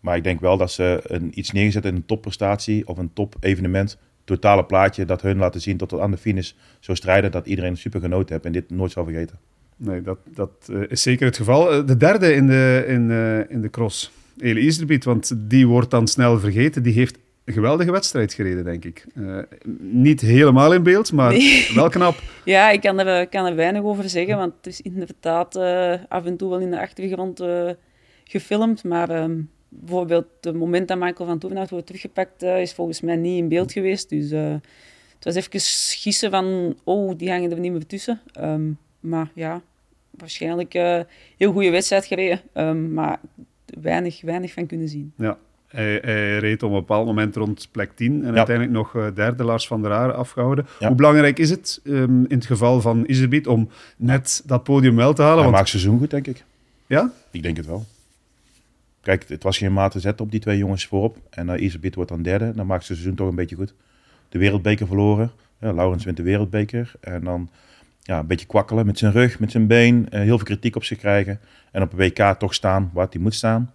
[0.00, 3.36] Maar ik denk wel dat ze een, iets neerzetten in een topprestatie of een top
[3.40, 7.76] evenement totale plaatje dat hun laten zien tot aan de finish zo strijden dat iedereen
[7.76, 9.38] super genoten heeft en dit nooit zal vergeten.
[9.76, 11.72] Nee, dat, dat uh, is zeker het geval.
[11.72, 15.90] Eh, de derde in de, in, uh, in de cross, Ele Iserbiet, want die wordt
[15.90, 16.82] dan snel vergeten.
[16.82, 19.06] Die heeft een geweldige wedstrijd gereden, denk ik.
[19.14, 19.38] Uh,
[19.80, 21.68] niet helemaal in beeld, maar nee.
[21.74, 22.22] wel knap.
[22.44, 25.56] ja, ik kan er, kan er weinig over zeggen, want het is inderdaad
[26.08, 27.42] af en toe wel in de achtergrond
[28.24, 29.10] gefilmd, maar...
[29.10, 29.40] Ehm,
[29.80, 33.48] bijvoorbeeld het moment dat Michael van Toevenhout wordt teruggepakt, uh, is volgens mij niet in
[33.48, 34.08] beeld geweest.
[34.08, 34.52] Dus uh,
[35.14, 35.60] het was even
[36.00, 38.20] gissen van, oh, die hangen er niet meer tussen.
[38.40, 39.60] Um, maar ja,
[40.10, 41.00] waarschijnlijk uh,
[41.36, 43.20] heel goede wedstrijd gereden, um, maar
[43.80, 45.12] weinig, weinig van kunnen zien.
[45.16, 45.38] Ja.
[45.66, 48.36] Hij, hij, reed op een bepaald moment rond plek 10 en ja.
[48.36, 50.66] uiteindelijk nog derde Lars van der Aar afgehouden.
[50.78, 50.86] Ja.
[50.86, 55.12] Hoe belangrijk is het um, in het geval van Iserbiet om net dat podium wel
[55.12, 55.36] te halen?
[55.36, 55.56] Hij want...
[55.56, 56.44] maakt seizoen goed, denk ik.
[56.86, 57.12] Ja?
[57.30, 57.84] Ik denk het wel.
[59.02, 61.16] Kijk, het was geen maat te zetten op die twee jongens voorop.
[61.30, 62.52] En uh, Isabit wordt dan derde.
[62.54, 63.74] Dan maakt ze seizoen toch een beetje goed.
[64.28, 65.30] De wereldbeker verloren.
[65.60, 66.92] Ja, Laurens wint de wereldbeker.
[67.00, 67.50] En dan
[68.02, 70.06] ja, een beetje kwakkelen met zijn rug, met zijn been.
[70.10, 71.40] Uh, heel veel kritiek op zich krijgen.
[71.72, 73.72] En op een WK toch staan waar hij moet staan.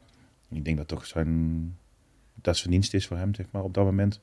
[0.50, 1.76] Ik denk dat toch zijn
[2.42, 4.20] dat verdienst is voor hem, zeg maar, op dat moment.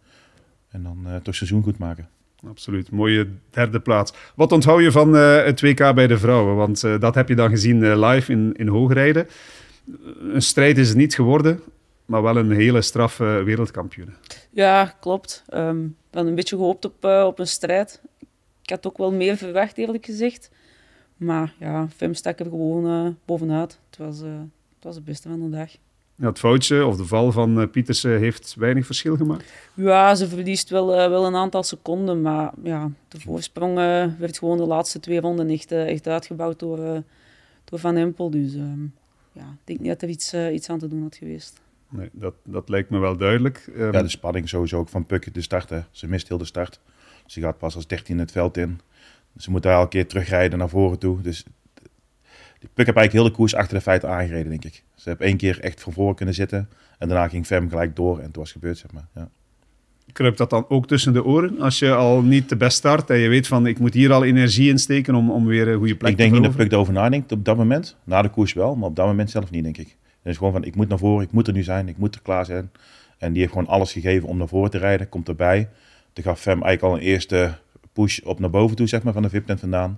[0.71, 2.09] En dan uh, toch seizoen goed maken.
[2.49, 4.15] Absoluut, mooie derde plaats.
[4.35, 6.57] Wat onthoud je van uh, het WK bij de vrouwen?
[6.57, 9.27] Want dat heb je dan gezien live in, in hoogrijden.
[10.19, 11.61] Een strijd is het niet geworden,
[12.05, 14.15] maar wel een hele straffe wereldkampioen.
[14.51, 15.45] Ja, klopt.
[15.55, 18.03] Um, ik had een beetje gehoopt op, op een strijd.
[18.63, 20.51] Ik had ook wel meer verwacht, eerlijk gezegd.
[21.17, 23.79] Maar ja, Fem stak er gewoon bovenuit.
[23.91, 25.71] Het was, het was het beste van de dag.
[26.17, 29.53] Ja, het foutje of de val van uh, Pietersen heeft weinig verschil gemaakt?
[29.75, 34.39] Ja, ze verliest wel, uh, wel een aantal seconden, maar ja, de voorsprong uh, werd
[34.39, 37.03] gewoon de laatste twee ronden echt, echt uitgebouwd door,
[37.65, 38.31] door Van Empel.
[38.31, 38.85] Dus ehm,
[39.35, 41.63] ja, ik denk niet dat er iets, iets aan te doen had geweest.
[41.89, 43.71] Nee, dat, dat lijkt me wel duidelijk.
[43.77, 43.93] Um...
[43.93, 45.71] Ja, de spanning sowieso ook van Puk, de start.
[45.71, 45.81] Hè.
[45.91, 46.81] Ze mist heel de start.
[47.27, 48.81] Ze gaat pas als 13 het veld in.
[49.37, 51.21] Ze moet daar elke keer terugrijden naar voren toe.
[51.21, 51.45] Dus
[52.75, 54.83] Puk heb eigenlijk heel de koers achter de feiten aangereden, denk ik.
[54.95, 56.69] Ze hebben één keer echt van voren kunnen zitten.
[56.99, 59.09] En daarna ging Fem gelijk door en het was gebeurd, zeg maar.
[59.15, 59.31] Ja.
[60.13, 61.61] Kruipt dat dan ook tussen de oren?
[61.61, 64.25] Als je al niet de best start en je weet van ik moet hier al
[64.25, 66.63] energie in steken om, om weer een goede plek ik te Ik denk niet dat
[66.65, 67.97] Puk erover nadenkt op dat moment.
[68.05, 69.97] Na de koers wel, maar op dat moment zelf niet, denk ik.
[70.23, 72.15] Het is gewoon van ik moet naar voren, ik moet er nu zijn, ik moet
[72.15, 72.71] er klaar zijn.
[73.19, 75.69] En die heeft gewoon alles gegeven om naar voren te rijden, komt erbij.
[76.13, 77.55] Toen gaf Fem eigenlijk al een eerste
[77.93, 79.95] push op naar boven toe, zeg maar, van de VIP-tent vandaan.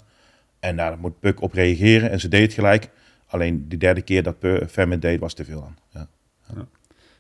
[0.61, 2.91] En daar moet Puk op reageren en ze deed het gelijk.
[3.27, 4.37] Alleen die derde keer dat
[4.69, 5.77] Fem het deed was te veel aan.
[5.93, 6.09] Ja.
[6.55, 6.67] Ja.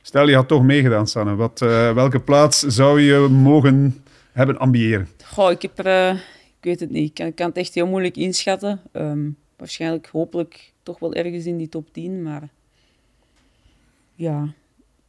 [0.07, 1.35] Stel, je had toch meegedaan, Sanne.
[1.35, 5.09] Wat, uh, welke plaats zou je mogen hebben ambiëren?
[5.25, 6.21] Goh, ik heb er, uh,
[6.59, 7.09] ik weet het niet.
[7.09, 8.81] Ik kan, kan, het echt heel moeilijk inschatten.
[8.92, 12.23] Um, waarschijnlijk, hopelijk, toch wel ergens in die top 10.
[12.23, 12.49] Maar
[14.14, 14.49] ja,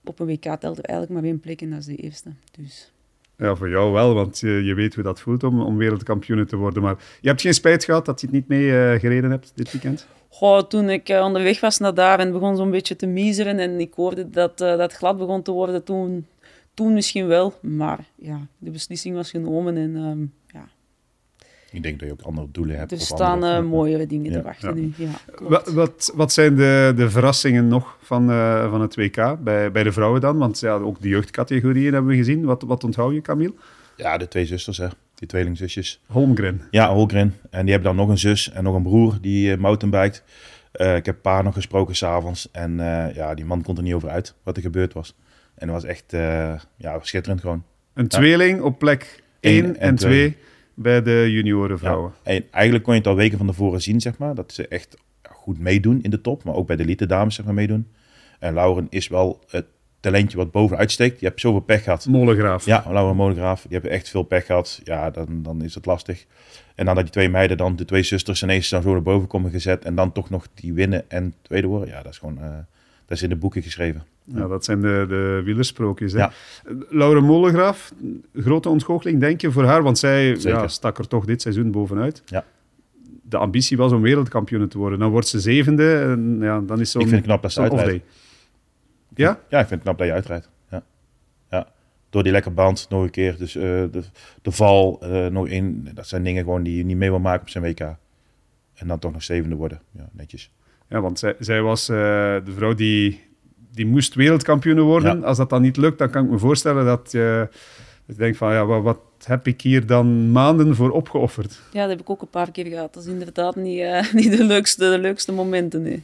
[0.03, 2.29] op een WK telt er eigenlijk maar één plek en dat is de eerste.
[2.51, 2.91] Dus...
[3.37, 6.55] Ja, voor jou wel, want je, je weet hoe dat voelt om, om wereldkampioen te
[6.55, 6.81] worden.
[6.81, 9.71] Maar je hebt geen spijt gehad dat je het niet mee uh, gereden hebt dit
[9.71, 10.07] weekend?
[10.29, 13.79] Goh, toen ik uh, onderweg was naar daar en begon zo'n beetje te miseren en
[13.79, 16.25] ik hoorde dat uh, dat glad begon te worden, toen,
[16.73, 17.53] toen misschien wel.
[17.61, 20.15] Maar ja, de beslissing was genomen en ja.
[21.71, 22.91] Ik denk dat je ook andere doelen hebt.
[22.91, 23.61] Er staan andere...
[23.61, 24.37] uh, mooiere dingen ja.
[24.37, 24.81] te wachten ja.
[24.81, 24.93] nu.
[24.95, 25.09] Ja,
[25.41, 28.27] wat, wat, wat, zijn de, de verrassingen nog van,
[28.69, 30.37] van het WK, bij, bij de vrouwen dan?
[30.37, 32.45] Want ja, ook de jeugdcategorieën hebben we gezien.
[32.45, 33.53] Wat, wat onthoud je, Camille?
[33.97, 34.87] Ja, de twee zusters, hè.
[35.15, 36.01] Die tweelingzusjes.
[36.05, 36.61] Holmgren.
[36.71, 37.35] Ja, Holmgren.
[37.49, 40.23] En die hebben dan nog een zus en nog een broer die uh, mountainbiked.
[40.75, 42.49] Uh, ik heb pa nog gesproken s'avonds.
[42.51, 45.15] En uh, ja, die man kon er niet over uit wat er gebeurd was.
[45.55, 46.11] En dat was echt
[46.75, 47.63] ja, schitterend gewoon.
[47.93, 50.37] Een tweeling op plek 1 en 2
[50.79, 52.13] bij de junioren vrouwen.
[52.23, 54.35] Ja, en eigenlijk kon je het al weken van tevoren zien, zeg maar.
[54.35, 56.43] Dat ze echt goed meedoen in de top.
[56.43, 57.87] Maar ook bij de elite dames, zeg maar, meedoen.
[58.39, 59.65] En Lauren is wel het
[59.99, 61.19] talentje wat bovenuit steekt.
[61.19, 62.05] Je hebt zoveel pech gehad.
[62.05, 62.65] Molengraaf.
[62.65, 63.61] Ja, Laura Molengraaf.
[63.61, 64.81] Die hebben echt veel pech gehad.
[64.83, 66.25] Ja, dan, dan is het lastig.
[66.75, 69.27] En dan dat die twee meiden dan, de twee zusters, ineens dan zo naar boven
[69.27, 69.85] komen gezet.
[69.85, 71.89] En dan toch nog die winnen en tweede worden.
[71.89, 72.37] Ja, dat is gewoon...
[72.41, 72.57] Uh,
[73.07, 74.03] dat is in de boeken geschreven.
[74.23, 76.13] Ja, dat zijn de, de wielersprookjes.
[76.13, 76.19] Hè?
[76.19, 76.31] Ja.
[76.89, 77.93] Laura Molengraaf,
[78.35, 79.83] grote ontgoocheling, denk je, voor haar?
[79.83, 82.21] Want zij ja, stak er toch dit seizoen bovenuit.
[82.25, 82.45] Ja.
[83.21, 84.99] De ambitie was om wereldkampioen te worden.
[84.99, 87.01] Dan wordt ze zevende en ja, dan is zo'n...
[87.01, 88.05] Ik vind het knap dat ze uitrijdt.
[89.15, 89.39] Ja?
[89.49, 90.49] Ja, ik vind het knap dat je uitrijdt.
[90.69, 90.83] Ja.
[91.49, 91.67] ja.
[92.09, 93.37] Door die lekker band nog een keer.
[93.37, 94.03] Dus uh, de,
[94.41, 95.89] de val uh, nog in.
[95.93, 97.79] Dat zijn dingen gewoon die je niet mee wil maken op zijn WK.
[98.73, 99.81] En dan toch nog zevende worden.
[99.91, 100.51] Ja, netjes.
[100.89, 101.97] Ja, want zij, zij was uh,
[102.45, 103.23] de vrouw die,
[103.71, 105.19] die moest wereldkampioen worden.
[105.19, 105.25] Ja.
[105.25, 107.47] Als dat dan niet lukt, dan kan ik me voorstellen dat je,
[108.05, 108.53] dat je denkt van...
[108.53, 111.61] Ja, wat, wat heb ik hier dan maanden voor opgeofferd?
[111.71, 112.93] Ja, dat heb ik ook een paar keer gehad.
[112.93, 115.81] Dat is inderdaad niet, niet de, leukste, de leukste momenten.
[115.81, 116.03] Nee.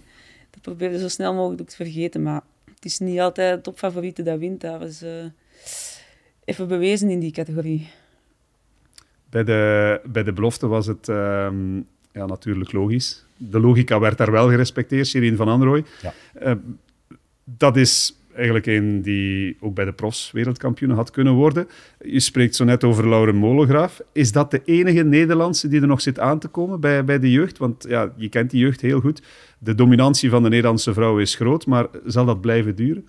[0.50, 2.22] Dat probeer je zo snel mogelijk te vergeten.
[2.22, 2.41] Maar
[2.76, 4.62] het is niet altijd de topfavoriete dat wint.
[4.62, 5.10] Dat was uh,
[6.46, 7.89] even bewezen in die categorie.
[9.30, 13.26] Bij de, bij de belofte was het um, ja, natuurlijk logisch.
[13.38, 15.84] De logica werd daar wel gerespecteerd, Shirin van Anrooy.
[16.02, 16.13] Ja.
[16.43, 16.54] Uh,
[17.43, 21.67] dat is eigenlijk een die ook bij de profs wereldkampioen had kunnen worden.
[22.02, 24.02] Je spreekt zo net over Lauren Molengraaf.
[24.12, 27.32] Is dat de enige Nederlandse die er nog zit aan te komen bij, bij de
[27.32, 27.58] jeugd?
[27.58, 29.21] Want ja, je kent die jeugd heel goed.
[29.60, 33.08] De dominantie van de Nederlandse vrouw is groot, maar zal dat blijven duren?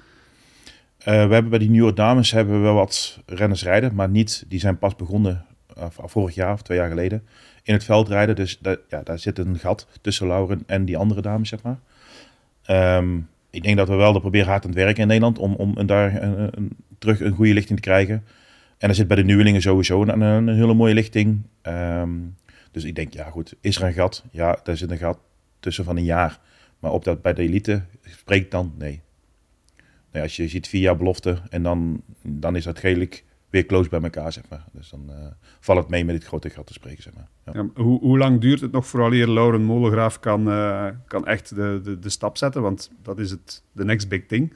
[0.98, 4.44] Uh, we hebben bij die nieuwe dames hebben we wel wat renners rijden, maar niet.
[4.48, 5.44] Die zijn pas begonnen
[5.78, 7.22] uh, vorig jaar of twee jaar geleden
[7.64, 8.36] in het veld rijden.
[8.36, 11.78] Dus dat, ja, daar zit een gat tussen Lauren en die andere dames, zeg maar.
[12.98, 15.54] Um, ik denk dat we wel er proberen hard aan het werken in Nederland om,
[15.54, 18.24] om daar een, terug een goede lichting te krijgen.
[18.78, 21.42] En er zit bij de nieuwelingen sowieso een, een, hele mooie lichting.
[21.62, 22.36] Um,
[22.70, 24.24] dus ik denk, ja goed, is er een gat?
[24.30, 25.18] Ja, daar zit een gat
[25.60, 26.40] tussen van een jaar.
[26.78, 29.00] Maar op dat bij de elite spreekt dan, nee.
[30.12, 33.24] nee als je ziet vier jaar belofte en dan, dan is dat redelijk,
[33.54, 34.64] weer close bij elkaar, zeg maar.
[34.72, 35.14] Dus dan uh,
[35.60, 37.28] valt het mee met dit grote gat te spreken, zeg maar.
[37.44, 37.52] Ja.
[37.52, 41.80] Ja, hoe, hoe, lang duurt het nog vooraleer Lauren Molengraaf kan, uh, kan echt de,
[41.82, 42.62] de, de stap zetten?
[42.62, 44.52] Want dat is het de next big thing.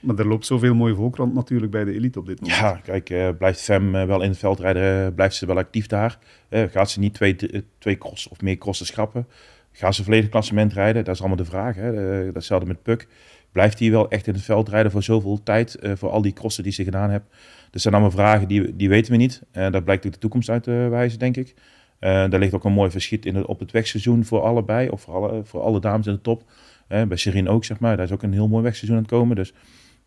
[0.00, 2.58] Maar er loopt zoveel mooie volk rond natuurlijk bij de elite op dit moment.
[2.58, 6.18] Ja, kijk, uh, blijft Fem wel in het veld rijden, blijft ze wel actief daar.
[6.50, 7.36] gaat ze niet twee,
[7.78, 9.26] twee cross of meer crossen schrappen?
[9.72, 11.04] Gaan ze volledig klassement rijden?
[11.04, 11.74] Dat is allemaal de vraag.
[11.74, 12.32] Hè?
[12.32, 13.08] datzelfde met Puk.
[13.52, 16.62] Blijft hij wel echt in het veld rijden voor zoveel tijd, voor al die crossen
[16.62, 17.24] die ze gedaan heeft?
[17.70, 19.42] Dat zijn allemaal vragen die, die weten we niet.
[19.52, 21.54] Uh, daar blijkt ook de toekomst uit te wijzen, denk ik.
[22.00, 24.88] Uh, daar ligt ook een mooi verschiet in het, op het wegseizoen voor allebei.
[24.88, 26.42] Of voor alle, voor alle dames in de top.
[26.88, 27.96] Uh, bij Serine ook, zeg maar.
[27.96, 29.36] Daar is ook een heel mooi wegseizoen aan het komen.
[29.36, 29.52] Dus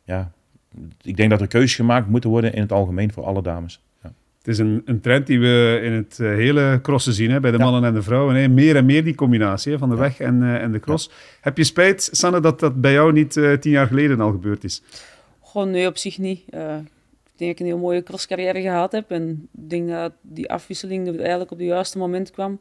[0.04, 0.32] ja,
[1.02, 3.84] ik denk dat er keuzes gemaakt moeten worden in het algemeen voor alle dames.
[4.04, 4.14] Ja.
[4.38, 7.58] Het is een, een, trend die we in het hele crossen zien, hè, bij de
[7.58, 7.64] ja.
[7.64, 8.36] mannen en de vrouwen.
[8.36, 8.48] Hè.
[8.48, 10.02] Meer en meer die combinatie hè, van de ja.
[10.02, 11.10] weg en, en de cross.
[11.42, 14.84] Heb je spijt, Sanne, dat dat bij jou niet tien jaar geleden al gebeurd is?
[15.42, 16.42] Gewoon nee, op zich niet
[17.34, 19.12] ik denk dat ik een heel mooie crosscarrière gehad heb.
[19.12, 22.60] En ik denk dat die afwisseling er eigenlijk op het juiste moment kwam.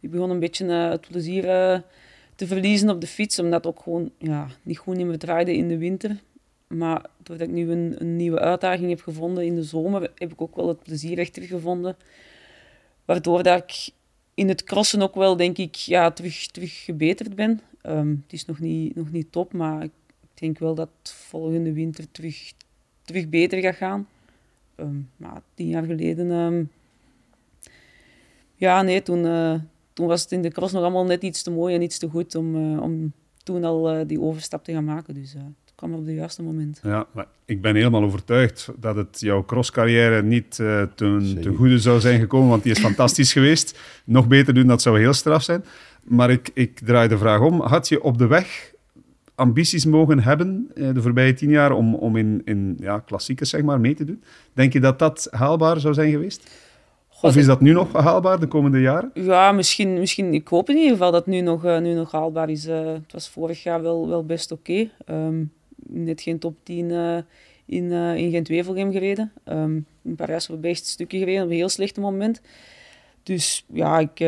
[0.00, 1.78] Ik begon een beetje uh, het plezier uh,
[2.34, 5.56] te verliezen op de fiets, omdat het ook gewoon ja, niet goed niet meer draaide
[5.56, 6.20] in de winter.
[6.66, 10.40] Maar doordat ik nu een, een, nieuwe uitdaging heb gevonden in de zomer, heb ik
[10.40, 11.96] ook wel het plezier echt teruggevonden.
[13.04, 13.94] Waardoor dat ik
[14.34, 17.60] in het crossen ook wel, denk ik, ja, terug, terug gebeterd ben.
[17.82, 19.92] Um, het is nog niet, nog niet top, maar ik
[20.34, 22.52] denk wel dat volgende winter terug
[23.10, 24.06] terug beter gaat gaan.
[24.76, 26.70] Um, maar tien jaar geleden, um,
[28.54, 29.54] ja, nee, toen, uh,
[29.92, 32.08] toen was het in de cross nog allemaal net iets te mooi en iets te
[32.08, 35.14] goed om, uh, om toen al uh, die overstap te gaan maken.
[35.14, 36.80] Dus het kwam op het juiste moment.
[36.82, 42.00] Ja, maar ik ben helemaal overtuigd dat het jouw crosscarrière niet ten, ten goede zou
[42.00, 43.78] zijn gekomen, want die is fantastisch geweest.
[44.04, 45.64] Nog beter doen, dat zou heel straf zijn.
[46.02, 47.60] Maar ik, ik draai de vraag om.
[47.60, 48.72] Had je op de weg
[49.40, 53.62] ambities mogen hebben eh, de voorbije tien jaar om, om in, in ja, klassiekers zeg
[53.62, 54.22] maar, mee te doen.
[54.52, 56.50] Denk je dat dat haalbaar zou zijn geweest?
[57.22, 59.10] of is dat nu nog haalbaar de komende jaren?
[59.14, 62.12] Ja, misschien, misschien ik hoop in ieder geval dat het nu nog, uh, nu nog
[62.12, 62.66] haalbaar is.
[62.66, 64.88] Uh, het was vorig jaar wel, wel best oké.
[65.04, 65.26] Okay.
[65.26, 65.52] Um,
[65.86, 67.16] net geen top 10 uh,
[67.66, 69.32] in, in Gent-Wevelgem gereden.
[69.48, 72.40] Um, in Parijs op best stukje gereden op een heel slechte moment.
[73.22, 74.18] Dus ja, ik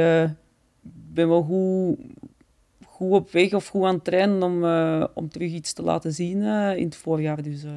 [1.13, 1.99] ben wel goed,
[3.03, 6.13] goed op weg of goed aan het trainen om, uh, om terug iets te laten
[6.13, 7.43] zien uh, in het voorjaar.
[7.43, 7.71] Dus uh,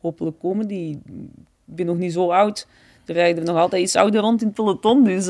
[0.00, 1.00] hopelijk komen die.
[1.66, 2.66] Ik ben nog niet zo oud.
[3.06, 5.04] Er rijden nog altijd iets ouder rond in het peloton.
[5.04, 5.26] Dus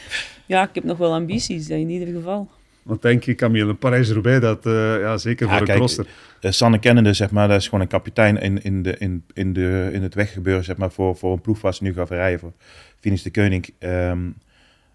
[0.52, 2.48] ja, ik heb nog wel ambities in ieder geval.
[2.82, 3.74] Wat denk je, Camille?
[3.74, 4.60] Parijs-Roubaix, dat
[5.00, 6.06] ja, zeker voor een crosser.
[6.40, 9.90] Sanne Kennende, zeg maar, dat is gewoon een kapitein in, in, de, in, in, de,
[9.92, 12.52] in het weggebeuren, zeg maar, voor, voor een ploeg waar ze nu gaan rijden, voor
[13.00, 13.68] Finis de Koning.
[13.78, 14.36] Um,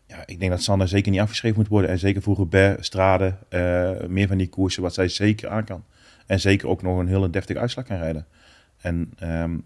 [0.10, 1.90] ja, ik denk dat Sanne zeker niet afgeschreven moet worden.
[1.90, 5.84] En zeker voor Roubaix, Strade, uh, meer van die koersen wat zij zeker aan kan.
[6.26, 8.26] En zeker ook nog een hele deftige uitslag kan rijden.
[8.78, 9.66] En um,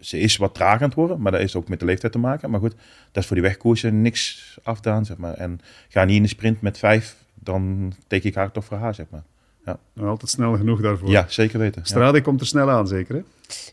[0.00, 2.18] ze is wat traag aan het worden, maar dat is ook met de leeftijd te
[2.18, 2.50] maken.
[2.50, 2.74] Maar goed,
[3.12, 5.34] dat is voor die wegkoersen niks afdaan, zeg maar.
[5.34, 8.94] En ga niet in de sprint met vijf, dan teken ik haar toch voor haar,
[8.94, 9.22] zeg maar.
[9.64, 9.78] Ja.
[10.02, 11.10] Altijd snel genoeg daarvoor.
[11.10, 11.84] Ja, zeker weten.
[11.84, 12.22] Strade ja.
[12.22, 13.22] komt er snel aan, zeker hè?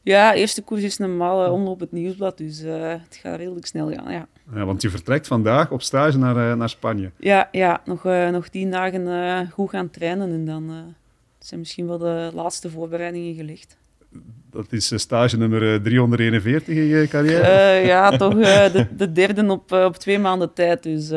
[0.04, 3.94] Ja, eerste koers is normaal uh, omloop het nieuwsblad, dus uh, het gaat redelijk snel
[3.94, 4.28] gaan, ja.
[4.54, 4.66] Ja.
[4.66, 7.12] Want je vertrekt vandaag op stage naar, uh, naar Spanje.
[7.18, 10.96] Ja, ja nog, nog tien dagen goed gaan trainen en dan
[11.40, 13.78] zijn misschien wel de laatste voorbereidingen gelegd.
[14.52, 17.86] Dat is stage nummer 341 in je carrière?
[17.86, 21.10] ja, toch de, de, derde op, op twee maanden tijd, dus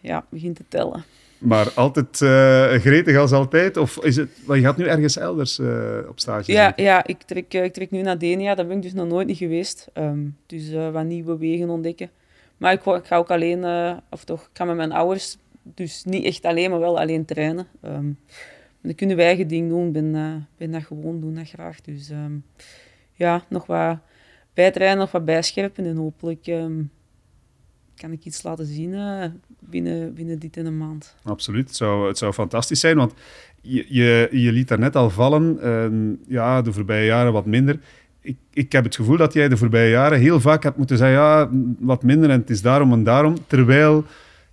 [0.00, 1.04] ja, begint te tellen.
[1.38, 3.76] Maar altijd uh, gretig als altijd?
[3.76, 6.52] Of is het, je gaat nu ergens elders uh, op stage?
[6.52, 8.54] Ja, ja ik, trek, ik trek nu naar Denia.
[8.54, 9.88] Daar ben ik dus nog nooit niet geweest.
[9.94, 12.10] Um, dus uh, wat nieuwe wegen ontdekken.
[12.58, 13.64] Maar ik, ga ook alleen,
[14.10, 15.36] of toch, ik ga met mijn ouders.
[15.62, 17.66] Dus niet echt alleen, maar wel alleen trainen.
[17.84, 18.18] Um,
[18.82, 19.92] dan kunnen wij eigen ding doen.
[19.92, 21.80] Ben, ben dat gewoon, doen dat graag.
[21.80, 22.44] Dus um,
[23.12, 23.98] ja, nog wat
[24.54, 25.84] bijtrainen, nog wat bijscherpen.
[25.84, 26.50] En hopelijk
[27.94, 29.24] kan ik iets laten zien uh,
[29.60, 31.16] binnen, binnen dit in een maand.
[31.22, 33.14] Absoluut, het zou, het zou fantastisch zijn, want
[33.60, 37.80] je, je, je liet daar net al vallen, ja, de voorbije jaren wat minder.
[38.28, 41.16] Ik, ik heb het gevoel dat jij de voorbije jaren heel vaak hebt moeten zeggen,
[41.16, 44.04] ja, wat minder en het is daarom en daarom, terwijl...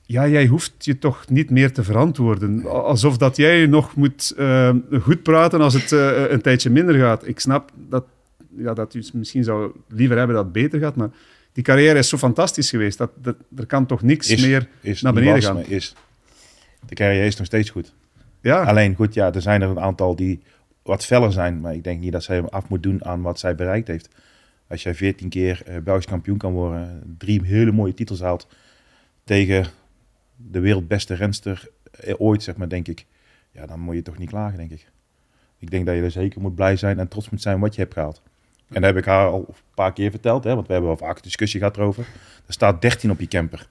[0.08, 2.66] Ja, jij hoeft je toch niet meer te verantwoorden.
[2.66, 4.70] Alsof dat jij nog moet uh,
[5.02, 7.28] goed praten als het uh, een tijdje minder gaat.
[7.28, 8.06] Ik snap dat,
[8.58, 11.10] ja, dat u misschien zou liever hebben dat het beter gaat, maar
[11.54, 12.98] die carrière is zo fantastisch geweest.
[12.98, 15.66] Dat, dat er kan toch niks is, meer is, naar beneden gaan.
[15.66, 15.96] Is.
[16.88, 17.94] De carrière is nog steeds goed.
[18.42, 18.64] Ja.
[18.64, 20.40] Alleen goed, ja, er zijn er een aantal die
[20.86, 21.62] wat feller zijn.
[21.62, 24.10] Maar ik denk niet dat zij hem af moet doen aan wat zij bereikt heeft.
[24.68, 28.48] Als jij 14 keer uh, Belgisch kampioen kan worden, drie hele mooie titels haalt
[29.24, 29.66] tegen
[30.36, 33.06] de wereldbeste renster eh, ooit, zeg maar, denk ik.
[33.52, 34.88] Ja, dan moet je toch niet klagen, denk ik.
[35.58, 37.82] Ik denk dat je er zeker moet blij zijn en trots moet zijn wat je
[37.82, 38.22] hebt gehaald.
[38.68, 41.08] En daar heb ik haar al een paar keer verteld, hè, want we hebben wel
[41.08, 42.08] vaak discussie gehad erover.
[42.48, 43.68] Er staat 13 op je camper.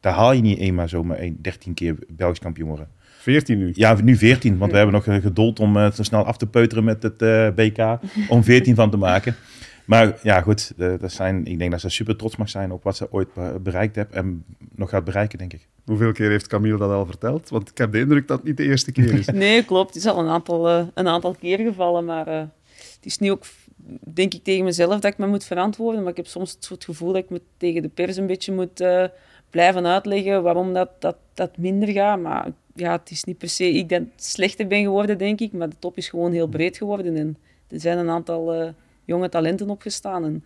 [0.00, 2.88] Daar haal je niet eenmaal zomaar een 13 keer Belgisch kampioen worden.
[3.18, 3.70] 14 nu.
[3.74, 6.46] Ja, nu 14, want we hebben nog eh, geduld om uh, zo snel af te
[6.46, 7.98] peuteren met het uh, BK.
[8.28, 9.36] Om 14 van te maken.
[9.84, 12.96] Maar ja, goed, dat zijn, ik denk dat ze super trots mag zijn op wat
[12.96, 13.28] ze ooit
[13.62, 15.68] bereikt heeft en nog gaat bereiken, denk ik.
[15.84, 17.48] Hoeveel keer heeft Camille dat al verteld?
[17.48, 19.26] Want ik heb de indruk dat het niet de eerste keer is.
[19.46, 19.94] nee, klopt.
[19.94, 22.48] Het is al een aantal, een aantal keer gevallen, maar het
[23.00, 23.44] is nu ook
[24.14, 26.00] denk ik tegen mezelf dat ik me moet verantwoorden.
[26.00, 28.80] Maar ik heb soms het gevoel dat ik me tegen de pers een beetje moet
[28.80, 29.04] uh,
[29.50, 32.20] blijven uitleggen waarom dat, dat, dat minder gaat.
[32.20, 35.52] Maar ja, het is niet per se ik dat slechter ben geworden, denk ik.
[35.52, 37.16] Maar de top is gewoon heel breed geworden.
[37.16, 37.36] En
[37.68, 38.68] er zijn een aantal uh,
[39.04, 40.24] jonge talenten opgestaan.
[40.24, 40.44] En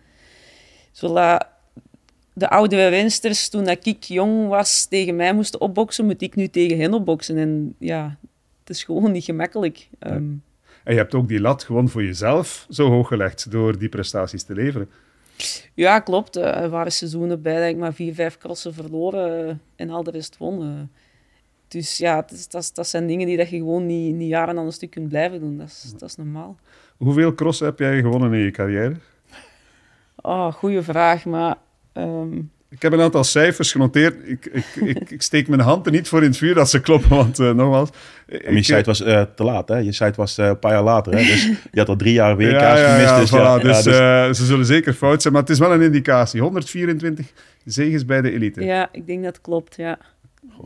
[0.91, 1.47] zodat
[2.33, 6.47] de oudere rensters, toen dat ik jong was, tegen mij moesten opboksen, moet ik nu
[6.47, 7.37] tegen hen opboksen.
[7.37, 8.17] En ja,
[8.59, 9.89] het is gewoon niet gemakkelijk.
[9.99, 10.43] Um,
[10.83, 14.43] en je hebt ook die lat gewoon voor jezelf zo hoog gelegd door die prestaties
[14.43, 14.89] te leveren.
[15.73, 16.35] Ja, klopt.
[16.35, 20.11] Er waren seizoenen bij dat ik maar vier, vijf crossen verloren eh, en al de
[20.11, 20.89] rest won.
[21.67, 24.71] Dus ja, dat, dat, zijn dingen die dat je gewoon niet, niet jaren aan een
[24.71, 25.57] stuk kunt blijven doen.
[25.57, 26.57] Dat is, dat is normaal.
[26.97, 28.95] Hoeveel crossen heb jij gewonnen in je carrière?
[30.15, 31.57] Oh, goede vraag, maar...
[31.93, 32.41] Ehm,
[32.71, 34.15] ik heb een aantal cijfers genoteerd.
[34.23, 36.81] Ik, ik, ik, ik, steek mijn hand er niet voor in het vuur dat ze
[36.81, 37.89] kloppen, want uh, nogmaals...
[38.27, 39.77] Ik, je site was uh, te laat, hè?
[39.77, 41.17] Je site was uh, een paar jaar later, hè?
[41.17, 43.15] Dus je had al drie jaar WK's ja, ja, gemist.
[43.15, 44.37] Dus, ja, voilà, dus, dus...
[44.37, 46.41] ze zullen zeker fout zijn, maar het is wel een indicatie.
[46.41, 47.31] 124
[47.65, 48.63] zegens bij de elite.
[48.63, 49.97] Ja, ik denk dat klopt, ja.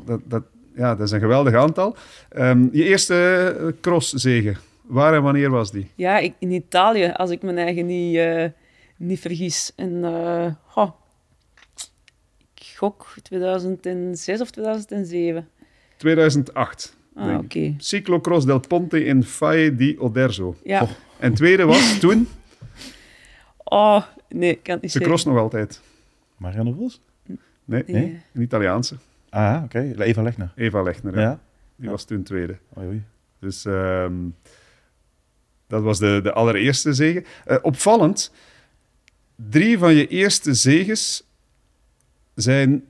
[0.05, 0.43] Dat, dat,
[0.75, 1.95] ja, dat is een geweldig aantal.
[2.37, 5.89] Um, je eerste cross-zegen, waar en wanneer was die?
[5.95, 8.19] Ja, ik, in Italië, als ik mijn eigen niet,
[8.97, 9.71] niet vergis.
[9.75, 10.05] En...
[10.75, 10.89] Oh,
[12.75, 15.47] gok 2006 of 2007?
[15.97, 16.95] 2008.
[17.15, 17.43] Ah, oké.
[17.43, 17.75] Okay.
[17.77, 20.55] Cyclocross del Ponte in Faye di Oderzo.
[20.63, 20.81] Ja.
[20.81, 20.89] Oh.
[21.19, 22.27] En tweede was toen?
[23.63, 25.81] Oh, nee, kan niet Ze cross nog altijd.
[26.37, 27.01] Marianne Vos?
[27.65, 28.95] Nee, nee, een Italiaanse.
[29.29, 29.93] Ah, oké.
[29.93, 30.07] Okay.
[30.07, 30.51] Eva Lechner.
[30.55, 31.39] Eva Lechner, ja.
[31.75, 32.57] Die was toen tweede.
[32.77, 33.03] Oei, oei.
[33.39, 34.35] Dus um,
[35.67, 37.23] dat was de, de allereerste zege.
[37.47, 38.31] Uh, opvallend,
[39.35, 41.23] drie van je eerste zeges
[42.35, 42.83] zijn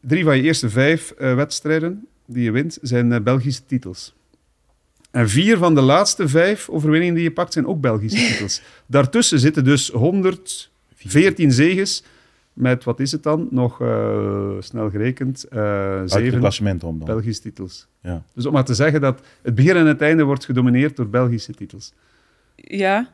[0.00, 4.14] drie van je eerste vijf uh, wedstrijden die je wint, zijn uh, Belgische titels.
[5.10, 8.62] En vier van de laatste vijf overwinningen die je pakt, zijn ook Belgische titels.
[8.86, 12.04] Daartussen zitten dus 114 zegens
[12.52, 13.48] met, wat is het dan?
[13.50, 15.38] Nog uh, snel gerekend,
[16.04, 17.02] zeven om dan.
[17.04, 17.86] Belgische titels.
[18.00, 18.22] Ja.
[18.34, 21.52] Dus om maar te zeggen dat het begin en het einde wordt gedomineerd door Belgische
[21.52, 21.92] titels.
[22.56, 23.08] Ja,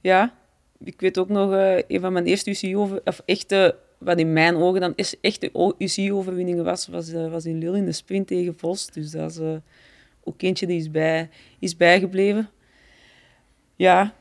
[0.00, 0.34] ja.
[0.78, 1.50] Ik weet ook nog,
[1.88, 5.40] een van mijn eerste UCI over, of echte wat in mijn ogen dan is echt
[5.40, 8.86] de UCI-overwinningen was, was, uh, was in Lille in de sprint tegen Vos.
[8.86, 9.54] Dus dat is uh,
[10.24, 12.48] ook eentje die is, bij, is bijgebleven.
[13.76, 14.12] Ja,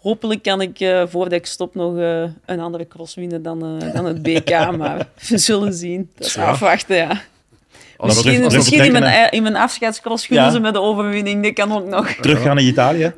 [0.00, 1.94] hopelijk kan ik uh, voordat ik stop nog
[2.46, 4.50] een andere cross winnen dan, dan het BK.
[4.78, 6.10] maar we zullen zien.
[6.14, 7.20] Dat is afwachten, ja.
[7.98, 10.52] Misschien, misschien in, mijn, in mijn afscheidscross gunnen ja.
[10.52, 11.42] ze met de overwinning.
[11.42, 12.08] Dat kan ook nog.
[12.08, 13.12] Teruggaan naar Italië?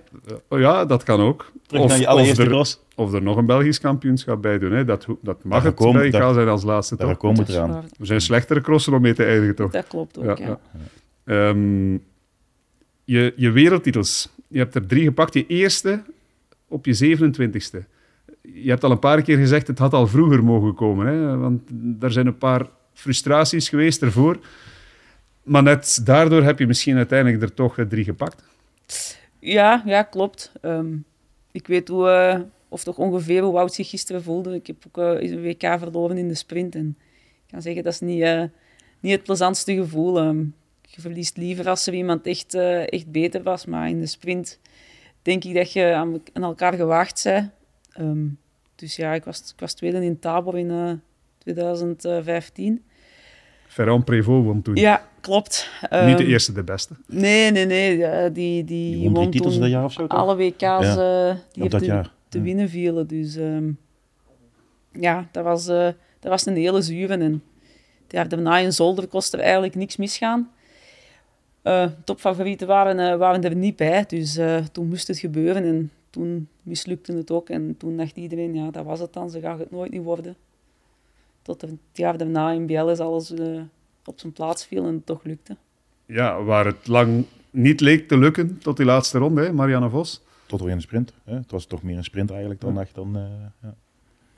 [0.48, 1.52] Ja, dat kan ook.
[1.66, 2.78] Terug of, naar je allereerste er, cross?
[2.96, 4.72] Of er nog een Belgisch kampioenschap bij doen.
[4.72, 4.85] Hè.
[4.85, 6.96] Dat, dat mag het komen, BK zijn als laatste.
[6.96, 7.85] Daar komen we eraan.
[7.98, 9.70] Er zijn slechtere crossen om mee te eindigen, toch?
[9.70, 10.59] Dat klopt ook, ja.
[11.24, 11.48] ja.
[11.48, 12.02] Um,
[13.04, 14.28] je, je wereldtitels.
[14.48, 15.35] Je hebt er drie gepakt.
[15.35, 16.02] Je eerste
[16.68, 17.78] op je 27ste.
[18.42, 21.07] Je hebt al een paar keer gezegd, het had al vroeger mogen komen.
[21.07, 21.37] Hè?
[21.37, 21.62] Want
[22.00, 24.38] er zijn een paar frustraties geweest ervoor.
[25.42, 28.44] Maar net daardoor heb je misschien uiteindelijk er toch drie gepakt.
[29.38, 30.52] Ja, ja klopt.
[30.62, 31.04] Um,
[31.52, 34.55] ik weet hoe, uh, of toch ongeveer hoe Wout zich gisteren voelde.
[34.55, 36.74] Ik heb ook uh, een WK verloren in de sprint.
[36.74, 36.96] En
[37.46, 38.42] ik kan zeggen, dat is niet, uh,
[39.00, 40.18] niet het plezantste gevoel.
[40.18, 43.66] Um, je verliest liever als er iemand echt, echt beter was.
[43.66, 44.59] Maar in de sprint
[45.22, 47.50] denk ik dat je aan, aan elkaar gewaagd bent.
[47.98, 48.38] Um,
[48.74, 51.00] dus ja, ik was, ik was tweede in Tabor in
[51.38, 52.83] 2015.
[53.74, 54.77] Ferrand Prévost won toen.
[54.77, 55.70] Ja, klopt.
[55.81, 56.94] Niet de ehm, eerste, de beste.
[57.07, 57.96] Nee, nee, nee.
[58.33, 61.29] Die, die, die won titels dat jaar of zo, Alle WK's ja.
[61.29, 62.12] uh, die dat te, jaar.
[62.35, 63.07] Te winnen vielen.
[63.07, 63.79] Dus um,
[64.92, 65.88] ja, dat was, uh,
[66.20, 67.11] dat was een hele zuur.
[67.11, 67.20] En
[68.03, 70.51] het jaar daarna in Zolder kost er eigenlijk niks misgaan.
[71.62, 74.38] Uh, topfavorieten waren, waren er niet bij, dus
[74.73, 75.64] toen moest het gebeuren.
[75.64, 77.49] En toen mislukte het ook.
[77.49, 79.30] En toen dacht iedereen, ja, dat was het dan.
[79.30, 80.37] Ze gaat het nooit niet worden
[81.45, 83.61] tot het jaar daarna in is alles uh,
[84.05, 85.57] op zijn plaats viel en het toch lukte.
[86.07, 90.22] Ja, waar het lang niet leek te lukken tot die laatste ronde, hè, Marianne Vos.
[90.47, 91.12] Tot weer een sprint.
[91.24, 91.34] Hè?
[91.34, 93.16] Het was toch meer een sprint eigenlijk dan echt dan.
[93.16, 93.22] Uh,
[93.62, 93.74] ja.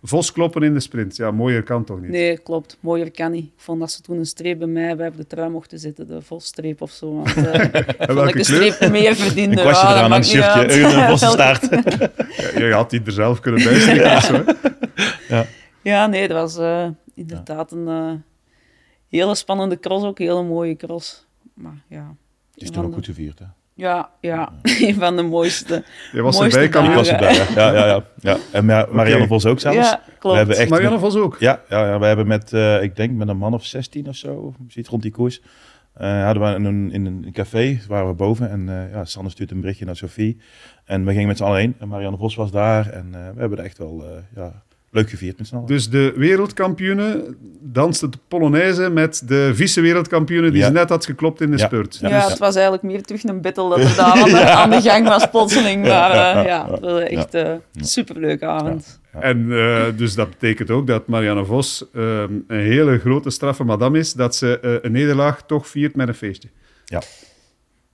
[0.03, 1.17] Vos kloppen in de sprint.
[1.17, 2.11] Ja, mooier kan toch niet?
[2.11, 2.77] Nee, klopt.
[2.81, 3.45] Mooier kan niet.
[3.45, 6.23] Ik vond dat ze toen een streep bij mij bij de trui mochten zitten, de
[6.23, 7.15] Vos-streep of zo.
[7.15, 8.73] Want, uh, vond welke ik een kleur?
[8.73, 9.57] streep meer verdiende.
[9.57, 10.81] Een kwastje Ja, eraan, een shirtje, een.
[12.61, 14.45] Ja, je had die er zelf kunnen bijsteken zo.
[15.27, 15.43] hè?
[15.83, 18.13] Ja, nee, dat was eh, inderdaad een eh,
[19.09, 21.27] hele spannende cross, ook een hele mooie cross.
[21.55, 22.15] Maar ja,
[22.55, 23.45] Het is van ook de- goed gevierd, hè?
[23.77, 25.85] Ja, ja, een van de mooiste.
[26.13, 27.45] Je was Mooiste erbij, kan was erbij, ja.
[27.61, 28.05] ja, ja, ja.
[28.19, 28.37] ja.
[28.53, 29.27] En Ma- Marianne.
[29.27, 29.77] Vos ook zelfs.
[29.91, 30.23] Ja, klopt.
[30.23, 31.37] We hebben echt Marianne Vos ook.
[31.39, 34.17] Ja, ja, ja, we hebben met, eh, ik denk met een man of 16 of
[34.17, 35.41] zo, zoiets rond die koers,
[35.93, 39.31] eh, hadden we in een, in een café, waren we boven en eh ja, Sanne
[39.31, 40.41] stuurt een berichtje naar Sophie.
[40.85, 43.41] En we gingen met z'n allen heen en Marianne Vos was daar en eh, we
[43.41, 45.67] hebben het echt wel eh, ja, leuk gevierd met z'n allen.
[45.67, 50.67] Dus de wereldkampioene danste de Polonaise met de vice-wereldkampioene die Ja.
[50.67, 51.65] ze net had geklopt in de Ja.
[51.67, 51.99] spurt.
[52.01, 52.29] Ja, Ja.
[52.29, 55.09] het was eigenlijk meer terug een battle dat er daar aan de, aan de gang
[55.09, 55.81] was, plotseling.
[55.83, 57.85] Maar Ja, eh, ja, ja, ja, het was echt een Ja.
[57.85, 59.01] superleuke avond.
[59.21, 63.99] En eh, dus dat betekent ook dat Marianne Vos eh, een hele grote straffe madame
[63.99, 66.49] is, dat ze eh, een nederlaag toch viert met een feestje.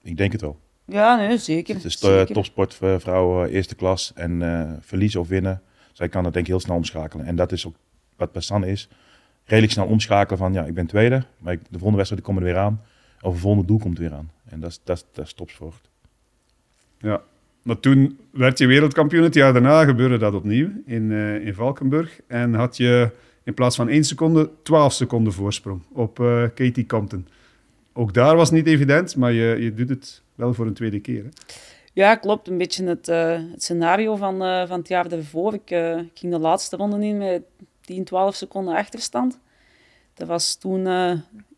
[0.03, 0.59] Ik denk het wel.
[0.85, 1.75] Ja, nee, zeker.
[1.75, 1.99] Het is
[2.33, 5.61] topsportvrouw eerste klas en eh, verliezen of winnen,
[5.93, 7.25] zij kan het denk ik heel snel omschakelen.
[7.25, 7.75] En dat is ook
[8.15, 8.89] wat Sanne is.
[9.45, 12.43] Redelijk snel omschakelen van ja, ik ben tweede, maar ik, de volgende wedstrijd komt er
[12.43, 12.81] weer aan.
[13.21, 14.31] Of de volgende doel komt weer aan.
[14.49, 15.81] En dat is, dat dat.
[16.97, 17.21] Ja.
[17.61, 19.23] Maar toen werd je wereldkampioen.
[19.23, 22.19] Het jaar daarna gebeurde dat opnieuw in, eh, in Valkenburg.
[22.27, 23.11] En had je
[23.43, 27.27] in plaats van 1 seconde 12 seconden voorsprong op eh, Katie Compton.
[27.93, 31.23] Ook daar was niet evident, maar je, je doet het wel voor een tweede keer.
[31.23, 31.29] Hè?
[31.93, 32.47] Ja, klopt.
[32.47, 35.53] Een beetje het, eh, het scenario van, eh, van het jaar daarvoor.
[35.53, 37.43] Ik, eh, ik ging de laatste ronde in met
[37.81, 39.39] 10, 12 seconden achterstand.
[40.13, 40.87] Dat was toen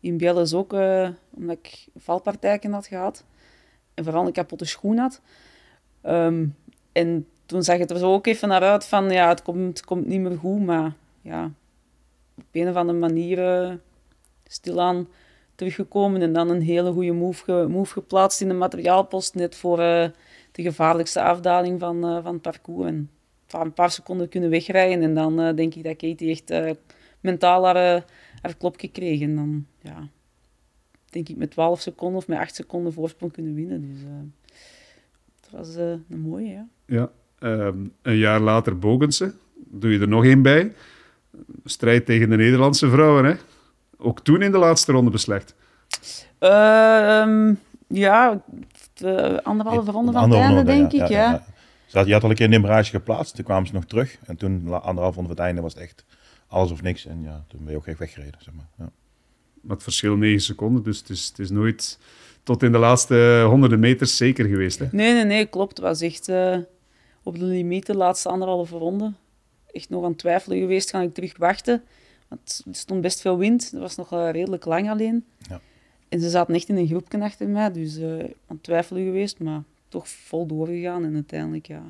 [0.00, 3.24] in Bielles ook, eh, omdat ik valpartijen had gehad.
[3.94, 5.20] En vooral een kapotte schoen had.
[6.00, 6.46] Ehm,
[6.92, 10.06] en toen zag het er zo ook even naar uit van, ja, het komt, komt
[10.06, 10.64] niet meer goed.
[10.64, 11.50] Maar ja,
[12.38, 13.78] op een of andere manier
[14.46, 15.08] stilaan
[15.54, 19.78] teruggekomen en dan een hele goede move, move geplaatst in de materiaalpost, net voor
[20.56, 22.86] de gevaarlijkste afdaling van, eh, van het parcours.
[22.86, 23.10] En
[23.50, 26.70] een paar seconden kunnen wegrijden en dan eh, denk ik dat Katie echt eh,
[27.20, 28.04] mentaal haar,
[28.40, 29.28] haar klop gekregen.
[29.28, 30.08] En dan, ja,
[31.10, 33.80] denk ik met 12 seconden of met 8 seconden voorsprong kunnen winnen.
[33.92, 34.00] Dus
[35.40, 36.68] het was een mooie, ja.
[36.86, 37.10] Ja.
[37.38, 39.32] Ehm, een jaar later Bogense.
[39.54, 40.72] Doe je er nog één bij.
[41.64, 43.24] Strijd tegen de Nederlandse vrouwen.
[43.24, 43.34] Hè?
[43.96, 45.54] Ook toen in de laatste ronde beslecht.
[46.38, 47.54] Ehm,
[47.86, 48.42] ja,
[48.98, 51.44] de anderhalve ronde van het Andere einde, ronde, denk ik, ja.
[51.86, 54.18] Ze had, je had al een keer een nimmerage geplaatst, toen kwamen ze nog terug.
[54.24, 56.04] En toen, anderhalf ronde van het einde, was het echt
[56.48, 57.06] alles of niks.
[57.06, 58.68] En ja, toen ben je ook echt weggereden, zeg maar.
[58.78, 58.90] Ja.
[59.60, 61.98] Maar het verschil 9 seconden, dus het is, het is nooit
[62.42, 64.78] tot in de laatste honderden meters zeker geweest.
[64.78, 64.86] Hè?
[64.90, 65.76] Nee, nee, nee, klopt.
[65.76, 66.58] Het was echt eh,
[67.22, 69.12] op de limiet, de laatste anderhalve ronde.
[69.72, 71.82] Echt nog aan het twijfelen geweest, ga ik terug wachten?
[72.28, 75.24] Want er stond best veel wind, dat was nog eh, redelijk lang alleen.
[75.48, 75.60] Ja.
[76.08, 79.62] En ze zaten echt in een groepje achter mij, dus eh, aan twijfelen geweest, maar
[79.88, 81.82] toch vol doorgegaan en uiteindelijk ja,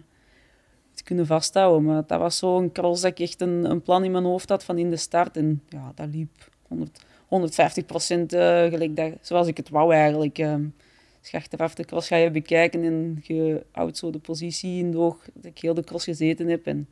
[0.91, 1.85] het kunnen vasthouden.
[1.85, 4.65] Maar dat was zo'n cross dat ik echt een, een plan in mijn hoofd had
[4.65, 5.37] van in de start.
[5.37, 10.39] En ja, dat liep 100, 150 procent eh, gelijk zoals ik het wou eigenlijk.
[10.39, 14.93] Als je achteraf de cross ga je bekijken en je houdt zo de positie in
[14.93, 16.67] door dat ik heel de cross gezeten heb.
[16.67, 16.89] En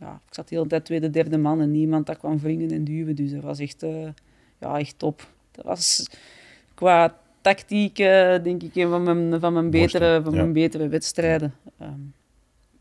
[0.00, 2.84] ja, ik zat de hele tijd tweede, derde man en niemand dat kwam wringen en
[2.84, 3.16] duwen.
[3.16, 4.08] Dus dat was echt, eh,
[4.60, 5.32] ja, echt top.
[5.50, 6.06] Dat was
[6.76, 7.96] qua tactiek,
[8.42, 10.38] denk ik, een van mijn, van mijn, betere, van ja.
[10.38, 11.54] mijn betere wedstrijden.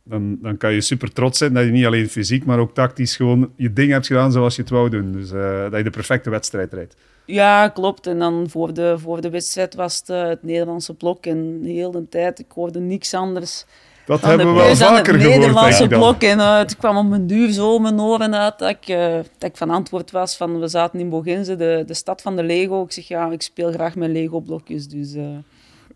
[0.08, 3.16] Dan, dan kan je super trots zijn dat je niet alleen fysiek, maar ook tactisch
[3.16, 5.12] gewoon je ding hebt gedaan zoals je het wou doen.
[5.12, 6.96] Dus eh, dat je de perfecte wedstrijd rijdt.
[7.26, 8.08] Ja, klopt.
[8.08, 11.26] En dan voor de, voor de wedstrijd was het eh, het Nederlandse blok.
[11.26, 13.66] En de hele tijd, ik hoorde niks anders
[14.06, 16.22] Dat hebben de we wel vaker het gehoord, denk Nederlandse blok.
[16.22, 19.50] En eh, het kwam op mijn duur zo mijn oren uit dat ik, eh, dat
[19.50, 22.84] ik van antwoord was van we zaten in Bogense, de, de stad van de Lego.
[22.84, 24.88] Ik zeg ja, ik speel graag met Lego-blokjes.
[24.88, 25.24] Dus eh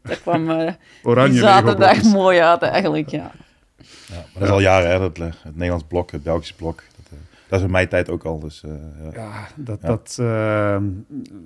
[0.04, 3.32] dat kwam Oranje die zaterdag mooi uit eigenlijk, ja.
[4.08, 6.84] Ja, maar dat is al jaren, hè, dat, het Nederlands blok, het Belgische blok.
[6.96, 8.40] Dat, dat is in mijn tijd ook al.
[8.40, 8.72] Dus, eh,
[9.04, 9.22] ja.
[9.22, 9.88] Ja, dat, Ja.
[9.88, 10.78] dat, eh,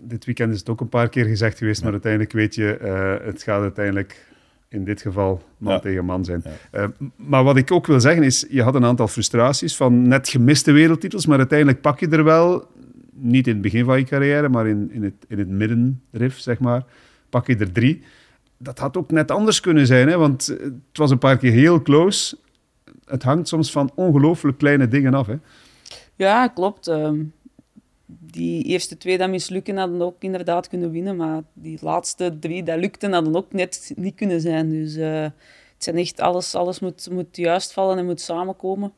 [0.04, 3.26] dit weekend is het ook een paar keer gezegd geweest, maar uiteindelijk weet je, eh,
[3.26, 4.26] het gaat uiteindelijk
[4.74, 5.80] in dit geval man Ja.
[5.80, 6.44] tegen man zijn.
[6.44, 6.52] Ja.
[6.72, 10.30] Eh, maar wat ik ook wil zeggen is, je had een aantal frustraties van net
[10.30, 12.68] gemiste wereldtitels, maar uiteindelijk pak je er wel,
[13.14, 16.60] niet in het begin van je carrière, maar in, in, het, in het middenrif, zeg
[16.60, 16.84] maar,
[17.30, 18.02] pak je er drie.
[18.58, 21.52] Dat had ook net anders kunnen zijn, hè, want eh, het was een paar keer
[21.52, 22.38] heel close.
[23.06, 25.28] Het hangt soms van ongelooflijk kleine dingen af.
[25.28, 25.36] Hè.
[26.16, 26.88] Ja, klopt.
[26.88, 27.20] Ehm,
[28.34, 32.80] die eerste twee dat mislukken hadden ook inderdaad kunnen winnen, maar die laatste drie dat
[32.80, 34.70] lukten hadden ook net niet kunnen zijn.
[34.70, 38.94] Dus eh, het zijn echt alles, alles moet, moet juist vallen en moet samenkomen.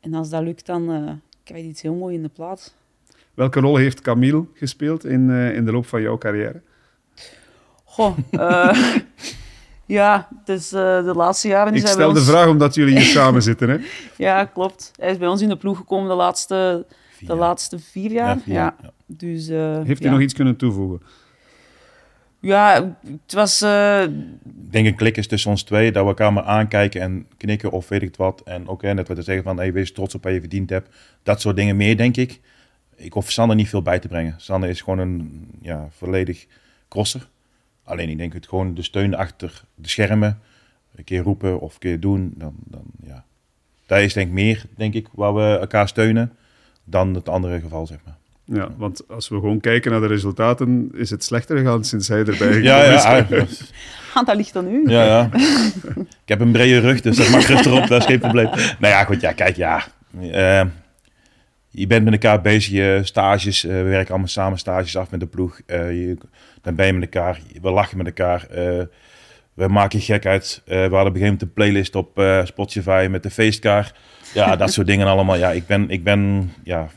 [0.00, 1.10] en als dat lukt, dan uh,
[1.44, 2.74] krijg je iets heel mooi in de plaats.
[3.34, 6.60] Welke rol heeft Camille gespeeld in, uh, in de loop van jouw carrière?
[7.84, 8.18] Goh,
[9.86, 11.74] ja, dus de laatste jaren...
[11.74, 13.78] Ik stel de vraag omdat jullie hier samen zitten, hè?
[14.16, 14.90] Ja, klopt.
[14.96, 16.86] Hij is bij ons in de ploeg gekomen de laatste,
[17.26, 18.38] vier de laatste vier jaar.
[18.44, 18.92] Ja, ja.
[19.06, 19.48] Dus,
[19.86, 21.02] heeft hij nog iets kunnen toevoegen?
[22.42, 23.62] Ja, het was...
[23.62, 24.02] Uh...
[24.02, 27.70] Ik denk een klik is tussen ons twee, dat we elkaar maar aankijken en knikken
[27.70, 28.40] of weet ik wat.
[28.44, 30.94] En ook net wat te zeggen van, hey, wees trots op wat je verdiend hebt.
[31.22, 32.40] Dat soort dingen meer, denk ik.
[32.96, 34.34] Ik hoef Sander niet veel bij te brengen.
[34.36, 36.46] Sander is gewoon een ja, volledig
[36.88, 37.28] crosser.
[37.84, 40.40] Alleen ik denk het gewoon de steun achter de schermen.
[40.94, 42.34] Een keer roepen of een keer doen.
[42.36, 43.24] Dan, dan, ja.
[43.86, 46.36] Dat is denk ik meer, denk ik, waar we elkaar steunen
[46.84, 48.16] dan het andere geval, zeg maar.
[48.44, 52.24] Ja, want als we gewoon kijken naar de resultaten, is het slechter gegaan sinds hij
[52.24, 53.26] erbij ja, ja, ja.
[54.14, 54.90] Ah, dat ligt dan nu.
[54.90, 55.30] Ja, ja.
[56.24, 58.48] Ik heb een brede rug, dus dat mag rustig op, dat is geen probleem.
[58.54, 59.84] Nou ja, goed, ja, kijk, ja.
[60.20, 60.62] Uh,
[61.68, 65.20] je bent met elkaar bezig, je stages, uh, we werken allemaal samen stages af met
[65.20, 65.60] de ploeg.
[65.66, 66.16] Uh, je,
[66.62, 68.46] dan ben je met elkaar, we lachen met elkaar.
[69.54, 70.62] We maken gek uit.
[70.64, 73.94] we hadden op een gegeven moment een playlist op Spotify met de feestkaar.
[74.34, 75.36] Ja, dat soort dingen allemaal.
[75.36, 76.88] Ja, ik ben, ik ben ja,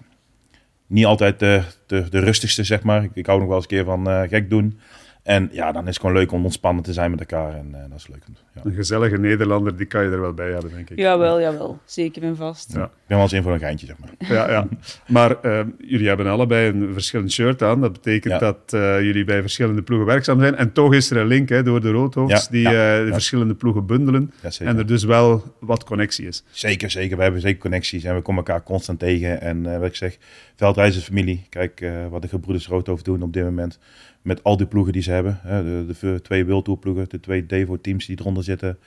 [0.88, 3.04] niet altijd de, de, de rustigste, zeg maar.
[3.04, 4.80] Ik, ik hou nog wel eens een keer van uh, gek doen.
[5.26, 7.54] En ja, dan is het gewoon leuk om ontspannen te zijn met elkaar.
[7.54, 8.24] En uh, dat is leuk.
[8.54, 8.62] Ja.
[8.64, 10.98] Een gezellige Nederlander, die kan je er wel bij hebben, denk ik.
[10.98, 11.80] Jawel, jawel.
[11.86, 12.74] Zeker en vast.
[12.74, 12.84] Ja.
[12.84, 14.10] Ik ben wel eens in voor een geintje, zeg maar.
[14.18, 14.68] Ja, ja.
[15.08, 17.82] Maar uh, jullie hebben allebei een verschillend shirt aan.
[17.82, 20.56] Dat betekent dat uh, jullie bij verschillende ploegen werkzaam zijn.
[20.56, 24.34] En toch is er een link hè, door de Roodhoofds die de verschillende ploegen bundelen.
[24.60, 26.44] en er dus wel wat connectie is.
[26.52, 27.18] Zeker, zeker.
[27.18, 29.42] We hebben zeker connecties en we komen elkaar constant tegen.
[29.42, 30.18] En wat ik zeg,
[30.56, 31.46] Veldreis is familie.
[31.50, 33.80] Kijk wat de gebroeders Roodhoofd doen op dit moment
[34.26, 35.40] met al die ploegen die ze hebben.
[35.44, 38.78] De, de, twee World Tour ploegen, de twee Devo teams die eronder zitten.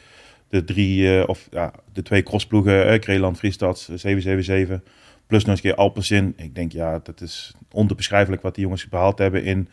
[0.49, 4.80] De drie, uh, of ja, de twee crossploegen, uh, Kreeland, Friestad, 777.
[5.26, 6.34] Plus nog eens een keer Alpecin.
[6.36, 9.68] Ik denk, ja, dat is onbeschrijfelijk wat die jongens behaald hebben in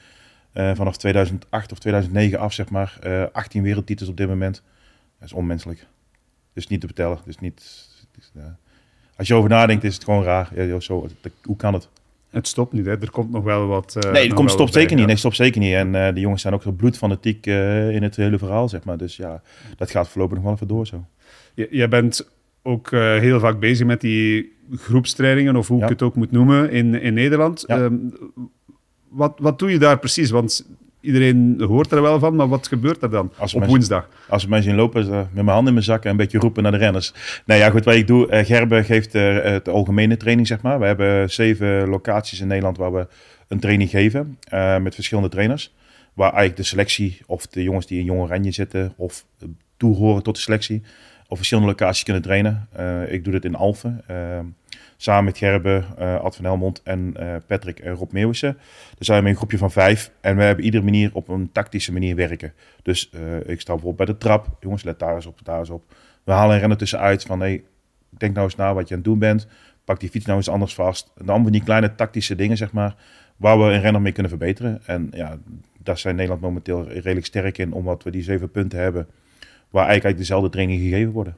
[0.54, 3.00] uh, vanaf 2008 of 2009 af, zeg maar.
[3.32, 4.64] 18 wereldtitels op dit moment.
[5.20, 5.88] Dat is onmenselijk.
[6.54, 7.18] Dus niet te vertellen.
[7.26, 7.88] Dus niet,
[9.16, 10.66] als je over nadenkt, is het gewoon raar.
[10.66, 11.10] Ja, zo,
[11.44, 11.90] hoe kan het?
[12.36, 12.92] Het stopt niet, hè?
[12.92, 13.96] er komt nog wel wat.
[14.06, 15.06] Uh, nee, er komt stopt zeker niet.
[15.06, 15.74] Nee, stopt zeker niet.
[15.74, 18.98] En uh, de jongens zijn ook zo bloedfanatiek uh, in het hele verhaal, zeg maar.
[18.98, 19.42] Dus ja,
[19.78, 21.06] dat gaat voorlopig nog wel even door zo.
[21.54, 22.30] Je, jij bent
[22.64, 27.02] ook heel vaak bezig met die groepstrainingen, of hoe ik het ook moet noemen, in,
[27.02, 27.64] in Nederland.
[27.68, 27.80] Ja.
[27.80, 28.14] Um,
[29.10, 30.30] wat, wat doe je daar precies?
[30.30, 30.68] Want
[31.06, 34.10] iedereen hoort er wel van, maar wat gebeurt er dan op woensdag?
[34.30, 36.64] Als we mij zien lopen, met mijn handen in mijn zak en een beetje roepen
[36.64, 37.14] naar de renners.
[37.46, 40.80] Nou ja, goed, wat ik doe, uh, Gerbe geeft de algemene training, zeg maar.
[40.80, 43.08] We hebben zeven locaties in Nederland waar we
[43.48, 45.74] een training geven uh, met verschillende trainers.
[46.14, 49.26] Waar eigenlijk de selectie, of de jongens die in Jong Oranje zitten, of
[49.78, 50.82] toehoren tot de selectie,
[51.28, 52.68] op verschillende locaties kunnen trainen.
[53.10, 54.04] ik doe dit in Alphen.
[54.98, 58.58] Samen met Gerbe, uh, Ad van Helmond en uh, Patrick en Rob Meeuwissen.
[58.98, 60.12] Dus zijn we een groepje van vijf.
[60.22, 62.54] En we hebben iedere manier op een tactische manier werken.
[62.82, 63.10] Dus
[63.46, 64.58] ik sta bijvoorbeeld bij de trap.
[64.60, 65.94] Jongens, let daar eens op, daar eens op.
[66.24, 67.40] We halen een renner tussenuit van...
[67.40, 67.64] Hey,
[68.10, 69.48] denk nou eens na wat je aan het doen bent.
[69.84, 71.12] Pak die fiets nou eens anders vast.
[71.24, 72.96] Dan van die kleine tactische dingen, zeg maar...
[73.38, 74.82] waar we een renner mee kunnen verbeteren.
[74.86, 75.38] En ja,
[75.78, 77.74] daar zijn Nederland momenteel redelijk sterk in...
[77.74, 79.08] omdat we die zeven punten hebben...
[79.76, 81.38] waar eigenlijk dezelfde training gegeven worden.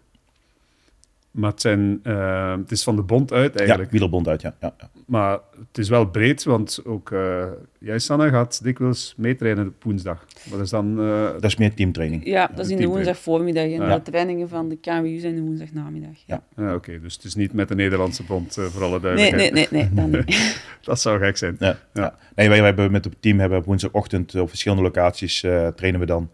[1.32, 3.90] Maar het, zijn, uh, het is van de bond uit eigenlijk.
[3.90, 4.56] Ja, wielerbond uit, ja.
[4.62, 4.90] ja, ja.
[5.06, 7.46] Maar het is wel breed, want ook uh,
[7.80, 10.26] jij, Sanne, gaat dikwijls meetrainen op woensdag.
[10.50, 11.00] Wat is dan...
[11.00, 12.26] Uh, dat is meer teamtraining.
[12.26, 13.64] Ja, dat is in de woensdag voormiddag.
[13.64, 13.96] En ja.
[13.96, 16.16] de trainingen van de KWU zijn de woensdag namiddag.
[16.26, 16.44] Ja.
[16.56, 16.76] ja.
[16.76, 19.54] Oké, dus het is niet met de Nederlandse bond, voor alle duidelijkheid.
[19.54, 20.62] Nee, nee, nee, nee, niet.
[20.82, 21.56] dat zou gek zijn.
[21.60, 21.78] Ja.
[21.94, 22.18] Ja.
[22.36, 25.40] Nee, wij, wij hebben met het team hebben op woensdagochtend op verschillende locaties
[25.76, 26.30] trainen we dan.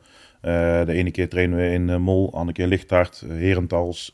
[0.86, 4.12] De ene keer trainen we in Mol, de andere keer Lichthart, Herentals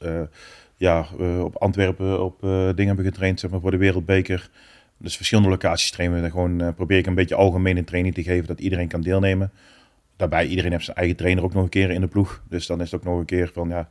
[0.76, 1.08] ja,
[1.44, 4.50] op Antwerpen op dingen hebben getraind zeg maar, voor de Wereldbeker.
[4.98, 6.30] Dus verschillende locaties trainen we.
[6.30, 9.52] gewoon probeer ik een beetje algemene training te geven, dat iedereen kan deelnemen.
[10.16, 12.44] Daarbij, iedereen heeft zijn eigen trainer ook nog een keer in de ploeg.
[12.50, 13.90] Dus dan is het ook nog een keer van, ja,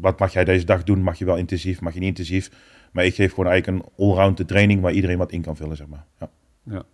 [0.00, 1.02] wat mag jij deze dag doen?
[1.02, 2.50] Mag je wel intensief, mag je niet intensief?
[2.92, 5.86] Maar ik geef gewoon eigenlijk een allround training waar iedereen wat in kan vullen, zeg
[5.86, 6.04] maar.
[6.18, 6.30] Ja.
[6.62, 6.84] ja.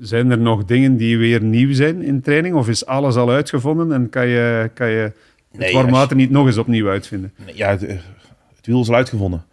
[0.00, 2.54] Zijn er nog dingen die weer nieuw zijn in training?
[2.54, 5.12] Of is alles al uitgevonden en kan je, kan je
[5.50, 7.34] het nee, niet nog eens opnieuw uitvinden?
[7.54, 7.78] Ja,
[8.56, 9.44] het wiel is al uitgevonden.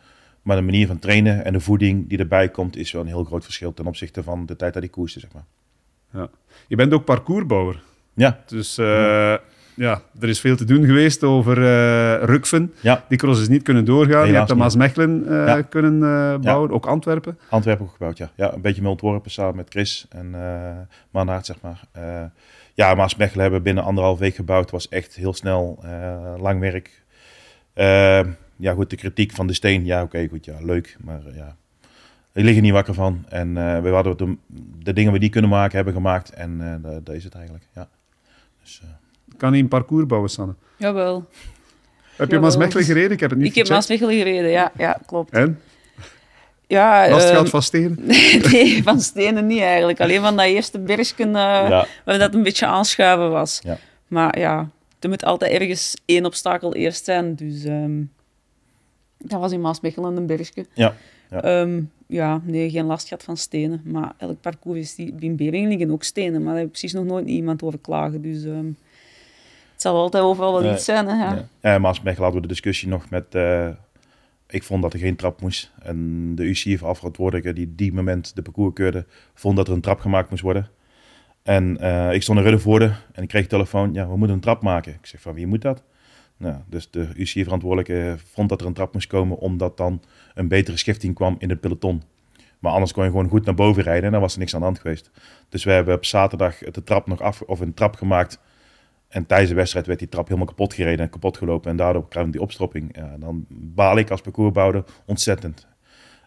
[0.42, 3.24] Maar de manier van trainen en de voeding die erbij komt, is wel een heel
[3.24, 5.46] groot verschil ten opzichte van de tijd dat ik koerste, zeg maar.
[6.14, 6.30] Ja.
[6.68, 7.82] Je bent ook parcoursbouwer.
[8.14, 8.44] Ja.
[8.46, 9.42] Dus uh, ja.
[10.20, 12.74] Er is veel te doen geweest over uh, Rukven.
[12.80, 13.04] Ja.
[13.10, 14.28] Die cross is niet kunnen doorgaan.
[14.28, 15.62] je hebt de Maasmechelen uh, ja.
[15.62, 16.00] kunnen
[16.42, 17.38] bouwen, ook Antwerpen.
[17.50, 18.32] Antwerpen ook gebouwd, ja.
[18.36, 20.36] ja een beetje mee ontworpen samen met Chris en
[21.24, 21.82] uh, zeg maar.
[22.74, 24.72] ja, Maasmechelen hebben binnen anderhalf week gebouwd.
[24.72, 25.84] was echt heel snel,
[26.40, 27.06] lang werk
[28.60, 30.98] ja, goed, de kritiek van de steen, ja, oké, goed, ja, leuk.
[31.04, 31.56] Maar ja,
[32.34, 33.26] ik lig er niet wakker van.
[33.30, 33.54] En
[33.84, 34.36] we hadden de,
[34.84, 36.30] de dingen die we die kunnen maken, hebben gemaakt.
[36.30, 37.88] En dat is het eigenlijk, ja.
[38.62, 38.82] Dus,
[39.38, 40.54] kan hij een parcours bouwen, Sanne?
[40.78, 41.26] Jawel.
[42.16, 43.12] Heb je Maasmechelen gereden?
[43.12, 45.32] Ik heb het niet Ik heb Maasmechelen gereden, ja, ja klopt.
[45.32, 45.62] En?
[46.68, 47.98] Ja, Last gehad van stenen?
[48.52, 50.02] nee, van stenen niet eigenlijk.
[50.02, 51.86] Alleen van dat eerste bergje uh, ja.
[52.06, 53.60] waar dat een beetje aanschuiven was.
[53.64, 53.78] Ja.
[54.08, 54.70] Maar ja,
[55.00, 57.36] er moet altijd ergens één obstakel eerst zijn.
[57.36, 58.12] Dus um,
[59.18, 60.66] dat was in Maasmechelen een bergje.
[60.74, 60.94] Ja.
[61.30, 61.62] Ja.
[61.62, 63.82] Um, ja, nee, geen last gehad van stenen.
[63.84, 66.44] Maar elk parcours is die, in Beringen liggen ook stenen.
[66.44, 68.22] Maar daar heb precies nog nooit iemand over klagen.
[68.22, 68.78] Dus um,
[69.78, 71.08] het zal altijd overal wel iets zijn.
[71.08, 71.34] Hè, ja.
[71.34, 73.36] Ja, ja Maasmechelen hadden we de discussie nog met...
[73.36, 73.70] Uh,
[74.48, 75.72] ik vond dat er geen trap moest.
[75.82, 80.30] En de UCI-verantwoordelijke die die moment de parcours keurde, vond dat er een trap gemaakt
[80.30, 80.70] moest worden.
[81.44, 84.62] En uh, ik stond in Ruddervoorde en ik kreeg telefoon, ja, we moeten een trap
[84.62, 84.94] maken.
[84.94, 85.84] Ik zeg van, wie moet dat?
[86.38, 90.02] Nou, dus de UCI-verantwoordelijke vond dat er een trap moest komen, omdat dan
[90.34, 92.04] een betere schifting kwam in het peloton.
[92.60, 94.60] Maar anders kon je gewoon goed naar boven rijden en dan was er niks aan
[94.60, 95.12] de hand geweest.
[95.50, 98.40] Dus we hebben op zaterdag de trap nog af, of een trap gemaakt.
[99.18, 101.72] En tijdens de wedstrijd werd die trap helemaal kapot gereden en kapot gelopen.
[101.72, 102.96] En daardoor kwam die opstropping.
[103.20, 105.68] Dan baal ik als parcoursbouwer ontzettend.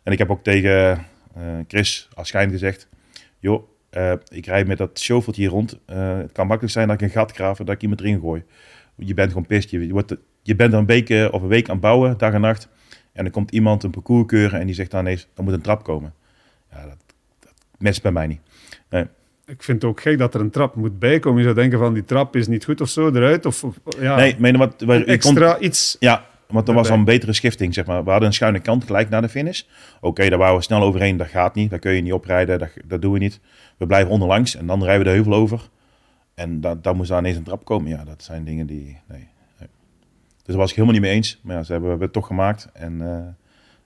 [0.02, 2.88] En ik heb ook tegen uh, Chris Aschijn gezegd...
[3.38, 5.78] joh, uh, ik rijd met dat shoveltje hier rond.
[5.86, 8.20] Uh, het kan makkelijk zijn dat ik een gat graaf en dat ik iemand erin
[8.20, 8.44] gooi.
[8.96, 9.70] Je bent gewoon pist.
[9.70, 12.40] Je, wordt, je bent er een week of een week aan het bouwen, dag en
[12.40, 12.68] nacht.
[13.12, 15.60] En dan komt iemand een parcours keuren en die zegt dan ineens, er moet een
[15.60, 16.14] trap komen.
[16.70, 16.98] Ja, dat,
[17.38, 18.40] dat mest bij mij niet.
[19.50, 21.38] Ik vind het ook gek dat er een trap moet bijkomen.
[21.38, 23.46] Je zou denken van die trap is niet goed of zo eruit.
[23.46, 25.96] Of, of ja, nee, meen wat, waar, extra kon, iets.
[26.00, 28.04] Ja, want er was al een betere schifting, zeg maar.
[28.04, 29.62] We hadden een schuine kant gelijk naar de finish.
[29.96, 31.16] Oké, okay, daar waren we snel overheen.
[31.16, 31.70] Dat gaat niet.
[31.70, 32.58] Daar kun je niet oprijden.
[32.58, 33.40] Dat, dat doen we niet.
[33.76, 35.68] We blijven onderlangs en dan rijden we de heuvel over.
[36.34, 37.88] En dan, dan moest daar ineens een trap komen.
[37.88, 38.98] Ja, dat zijn dingen die...
[39.08, 39.28] Nee,
[39.58, 39.68] nee.
[40.36, 41.40] Dus daar was ik helemaal niet mee eens.
[41.42, 42.68] Maar ja, ze hebben het toch gemaakt.
[42.72, 43.18] En uh,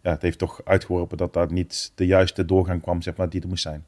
[0.02, 3.42] ja, het heeft toch uitgeworpen dat daar niet de juiste doorgang kwam, zeg maar, die
[3.42, 3.84] er moest zijn.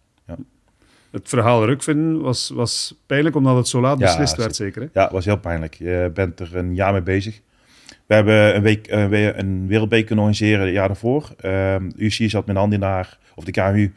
[1.16, 4.82] Het verhaal Rukvinden was, was pijnlijk omdat het zo laat beslist werd, zeker?
[4.82, 4.88] Hè?
[4.92, 5.74] Ja, het was heel pijnlijk.
[5.74, 7.40] Je bent er een jaar mee bezig.
[8.06, 11.34] We hebben een week uh, een wereldbeker organiseren het jaar daarvoor.
[11.44, 13.92] Uh, UCI zat met handen of de KMU,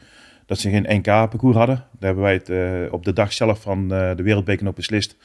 [0.46, 1.76] dat ze geen NK-parcours hadden.
[1.76, 5.16] Daar hebben wij het uh, op de dag zelf van uh, de wereldbeker nog beslist.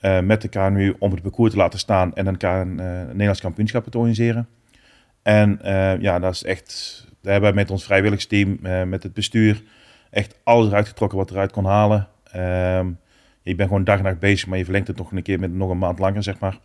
[0.00, 2.74] met de KMU om het parcours te laten staan en een,
[3.06, 4.48] Nederlands kampioenschap te organiseren.
[5.22, 5.58] En
[6.00, 7.00] ja, dat is echt.
[7.20, 9.62] Daar hebben met ons vrijwilligsteam, met het bestuur,
[10.12, 12.08] echt alles eruit getrokken wat eruit kon halen.
[12.24, 12.90] Ehm,
[13.42, 15.52] je bent gewoon dag en nacht bezig, maar je verlengt het nog een keer met
[15.52, 16.58] nog een maand langer, zeg maar.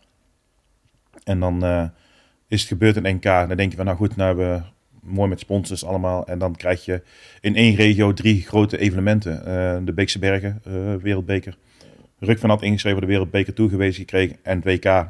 [1.24, 1.84] En dan uh,
[2.48, 3.24] is het gebeurd in NK.
[3.24, 4.62] Dan denk je van, nou goed, nou hebben we
[5.02, 6.28] mooi met sponsors allemaal.
[6.28, 7.02] En dan krijg je
[7.42, 9.38] in één regio drie grote evenementen.
[9.38, 11.58] Uh, de Beekse Bergen, uh, Wereldbeker.
[12.20, 14.38] Ruk van had ingeschreven de Wereldbeker toegewezen gekregen.
[14.44, 15.08] En het WK.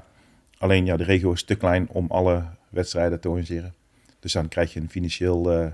[0.57, 3.73] Alleen ja, de regio is te klein om alle wedstrijden te organiseren.
[4.19, 5.71] Dus dan krijg je een financieel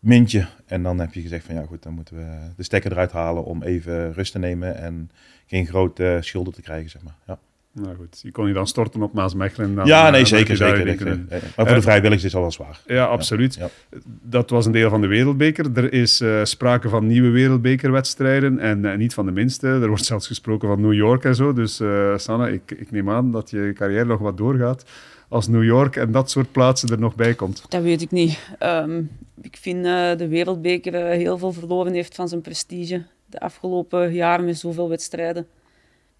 [0.00, 0.46] mintje.
[0.66, 2.24] En dan heb je gezegd van ja goed, dan moeten we
[2.56, 4.76] de stekker eruit halen om even rust te nemen.
[4.76, 5.10] En
[5.46, 7.16] geen grote schulden te krijgen, zeg maar.
[7.26, 7.38] Ja.
[7.72, 9.74] Nou goed, je kon je dan storten op Maasmechelen.
[9.74, 10.56] Dan, ja, nee, zeker.
[10.56, 11.18] zeker, zeker.
[11.56, 12.80] Maar voor de vrijwilligers is al wel zwaar.
[12.86, 13.54] Ja, absoluut.
[13.54, 13.98] Ja, ja.
[14.22, 15.66] Dat was een deel van de wereldbeker.
[15.74, 19.66] Er is uh, sprake van nieuwe wereldbekerwedstrijden en uh, niet van de minste.
[19.68, 21.52] Er wordt zelfs gesproken van New York en zo.
[21.52, 21.82] Dus
[22.16, 24.84] Sanne, ik, ik neem aan dat je carrière nog wat doorgaat
[25.30, 27.64] als New York en dat soort plaatsen er nog bij komt.
[27.68, 28.38] Dat weet ik niet.
[28.62, 29.10] Um,
[29.42, 29.84] ik vind
[30.18, 33.04] de wereldbeker heel veel verloren heeft van zijn prestige.
[33.26, 35.46] De afgelopen jaren met zoveel wedstrijden.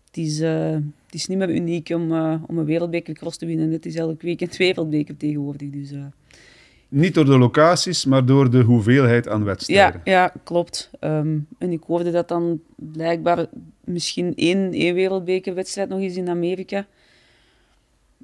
[0.07, 0.71] Het is, uh,
[1.07, 2.13] het is niet meer uniek om,
[2.47, 3.71] om een wereldbekercross te winnen.
[3.71, 5.71] Het is elk weekend wereldbeker tegenwoordig.
[5.71, 5.93] Dus.
[6.89, 10.01] Niet door de locaties, maar door de hoeveelheid aan wedstrijden.
[10.05, 10.91] Ja, ja klopt.
[11.01, 13.47] Um, en ik hoorde dat dan blijkbaar
[13.85, 16.87] misschien één, één wereldbekerwedstrijd nog is in Amerika.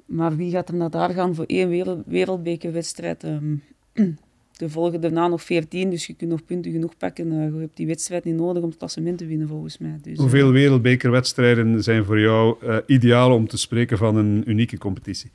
[0.07, 3.23] Maar wie gaat er naar daar gaan voor één wereld, wereldbekerwedstrijd?
[3.23, 3.63] Um,
[4.57, 7.31] de volgende daarna nog 14, dus je kunt nog punten genoeg pakken.
[7.31, 9.99] Uh, je hebt die wedstrijd niet nodig om het klassement te winnen, volgens mij.
[10.01, 15.31] Dus, Hoeveel wereldbekerwedstrijden zijn voor jou uh, ideaal om te spreken van een unieke competitie?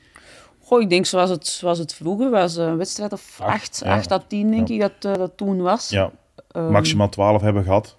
[0.59, 4.19] Goh, ik denk zoals het, zoals het vroeger was, een wedstrijd of 8, 8 à
[4.27, 4.73] 10 denk ja.
[4.73, 5.89] ik dat uh, dat toen was.
[5.89, 6.11] Ja,
[6.55, 7.97] um, maximaal 12 hebben we gehad.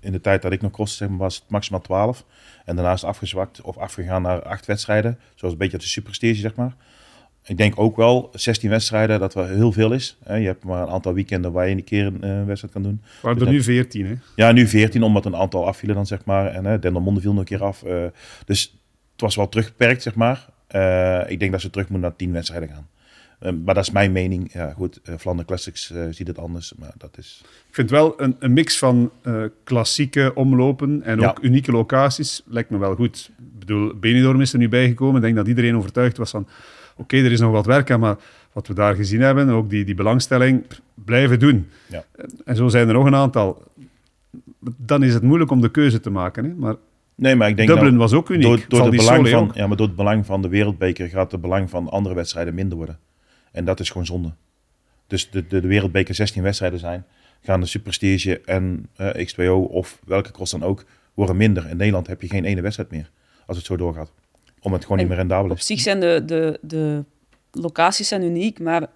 [0.00, 2.24] In de tijd dat ik nog kostte, zeg maar, was het maximaal 12.
[2.66, 5.18] En daarna is het afgezwakt of afgegaan naar 8 wedstrijden.
[5.34, 6.74] Zoals een beetje de superstitie, zeg maar.
[7.44, 10.18] Ik denk ook wel 16 wedstrijden dat wel heel veel is.
[10.26, 13.02] Je hebt maar een aantal weekenden waar je een keer een uh, wedstrijd kan doen.
[13.22, 14.14] Maar dus er nu 14, hè?
[14.36, 16.46] Ja, nu 14, omdat een aantal afvielen dan, zeg maar.
[16.46, 17.82] En uh, Dendermonde viel nog een keer af.
[17.86, 18.04] Uh,
[18.44, 18.78] dus
[19.12, 20.46] het was wel teruggeperkt, zeg maar.
[20.70, 22.88] Uh, ik denk dat ze terug moeten naar 10 wedstrijden gaan.
[23.40, 24.52] Uh, maar dat is mijn mening.
[24.52, 27.40] Ja, goed, uh, Vlaanderen Classics uh, ziet het anders, maar dat is...
[27.68, 29.10] Ik vind wel een, een mix van
[29.64, 31.28] klassieke omlopen en ja.
[31.28, 33.30] ook unieke locaties lijkt me wel goed.
[33.38, 35.16] Ik bedoel, Benidorm is er nu bijgekomen.
[35.16, 36.48] Ik denk dat iedereen overtuigd was van
[36.96, 38.16] oké, er is nog wat werk aan, maar
[38.52, 40.64] wat we daar gezien hebben, ook die, die belangstelling,
[40.94, 41.68] blijven doen.
[41.86, 42.04] Ja.
[42.44, 43.62] En zo zijn er nog een aantal.
[44.76, 46.44] Dan is het moeilijk om de keuze te maken.
[46.44, 46.54] Hè?
[46.54, 46.74] Maar
[47.16, 48.70] Nee, maar ik denk Dublin nou, was ook uniek.
[48.70, 49.54] door, door, belang van, ook.
[49.54, 52.76] ja, maar door het belang van de wereldbeker gaat het belang van andere wedstrijden minder
[52.76, 52.98] worden.
[53.56, 54.32] En dat is gewoon zonde.
[55.06, 57.06] Dus de, de, de wereldbeker 16 wedstrijden zijn,
[57.40, 60.84] gaan de Superprestige en eh, X2O of welke cross dan ook,
[61.14, 61.68] worden minder.
[61.68, 63.10] In Nederland heb je geen ene wedstrijd meer,
[63.46, 64.12] als het zo doorgaat.
[64.60, 65.66] Om het gewoon En niet meer rendabel Op is.
[65.66, 67.04] zich zijn de, de, de
[67.50, 68.86] locaties zijn uniek, maar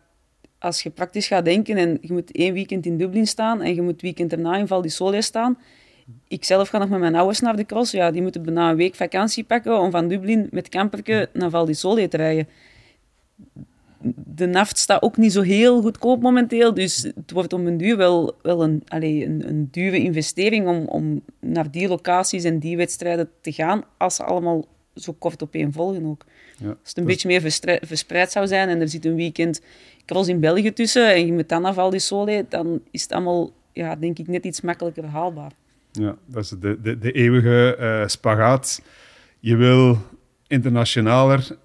[0.59, 3.83] als je praktisch gaat denken en je moet één weekend in Dublin staan en je
[3.83, 5.59] moet weekend erna in Val di Sole staan.
[6.29, 7.93] Ik zelf ga nog met mijn ouders naar de cross.
[7.93, 11.65] Ja, die moeten bijna een week vakantie pakken om van Dublin met camperke naar Val
[11.65, 12.49] di Sole te rijden.
[14.15, 17.97] De naft staat ook niet zo heel goedkoop momenteel, dus het wordt om een duur
[17.97, 22.77] wel, wel een, allee, een, een dure investering om, om naar die locaties en die
[22.77, 26.25] wedstrijden te gaan, als ze allemaal zo kort opeenvolgen ook.
[26.59, 26.69] Ja.
[26.69, 27.41] Als het een beetje meer
[27.83, 29.61] verspreid zou zijn en er zit een weekend
[30.07, 33.51] cross in België tussen en je moet dan Val di Sole, dan is het allemaal,
[33.73, 35.53] ja, denk ik, net iets makkelijker haalbaar.
[35.93, 38.83] Ja, dat is de, de, de eeuwige eh, spagaat.
[39.41, 39.99] Je wil
[40.47, 41.57] internationaler,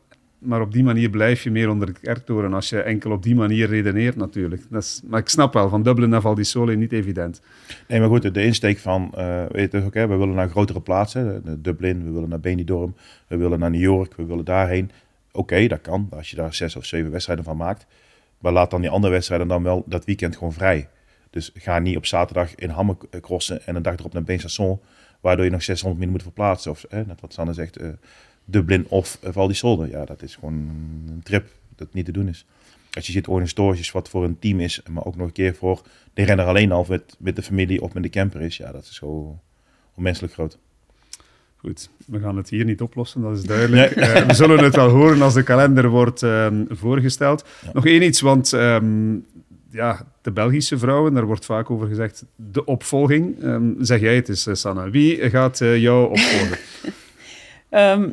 [0.45, 3.35] maar op die manier blijf je meer onder de kerktoren als je enkel op die
[3.35, 4.63] manier redeneert natuurlijk.
[4.69, 7.41] Dat is, maar ik snap wel, van Dublin naar Val di Sole niet evident.
[7.87, 11.43] Nee, maar goed, de, insteek van, eh weet je, oké, we willen naar grotere plaatsen,
[11.61, 12.95] Dublin, we willen naar Benidorm,
[13.27, 14.91] we willen naar New York, we willen daarheen.
[15.31, 17.85] Oké, dat kan, als je daar zes of zeven wedstrijden van maakt.
[18.39, 20.89] Maar laat dan die andere wedstrijden dan wel dat weekend gewoon vrij.
[21.29, 24.79] Dus ga niet op zaterdag in Hamme eh, crossen en een dag erop naar Besançon,
[25.21, 26.71] waardoor je nog 600 minuten moet verplaatsen.
[26.71, 27.87] Of net wat Sanne zegt, eh,
[28.45, 29.89] Dublin of Val di Solde.
[29.89, 30.53] Ja, dat is gewoon
[31.07, 32.45] een trip dat niet te doen is.
[32.91, 35.81] Als je ziet organisatorisch wat voor een team is, maar ook nog een keer voor
[36.13, 38.83] de renner alleen al met, met de familie of met de camper is, ja, dat
[38.83, 39.39] is zo
[39.95, 40.57] onmenselijk groot.
[41.55, 43.91] Goed, we gaan het hier niet oplossen, dat is duidelijk.
[43.91, 47.45] Eh, we zullen het wel horen als de kalender wordt ehm, voorgesteld.
[47.61, 47.69] Ja.
[47.73, 49.15] Nog één iets, want ehm,
[49.71, 53.43] ja, de Belgische vrouwen, daar wordt vaak over gezegd, de opvolging.
[53.43, 54.89] Ehm, zeg jij het eens, eh, Sanne.
[54.89, 56.57] Wie gaat eh, jou opvolgen?
[57.75, 58.09] Ehm,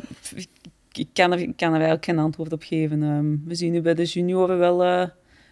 [0.91, 3.03] ik, kan er, ik kan er eigenlijk geen antwoord op geven.
[3.03, 5.07] Ehm, we zien nu bij de junioren wel, eh,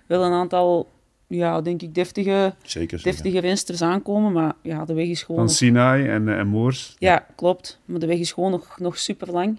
[0.08, 0.90] wel een aantal,
[1.28, 3.00] ja, denk ik, deftige, Zeker.
[3.00, 3.42] zeker.
[3.42, 6.96] deftige aankomen, maar ja, de weg is gewoon Van nog Sinai en, eh, en Moors.
[7.00, 7.80] Ja, klopt.
[7.86, 9.58] Maar de weg is gewoon nog, nog super lang.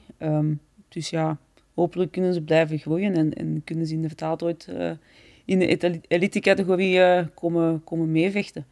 [0.88, 1.38] dus ja,
[1.74, 4.90] hopelijk kunnen ze blijven groeien en, en kunnen ze inderdaad ooit eh,
[5.44, 8.66] in de elite-categorie komen, komen meevechten.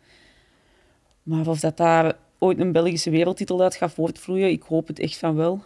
[1.23, 5.19] Maar of dat daar ooit een Belgische wereldtitel uit gaat voortvloeien, ik hoop het echt
[5.19, 5.63] van wel.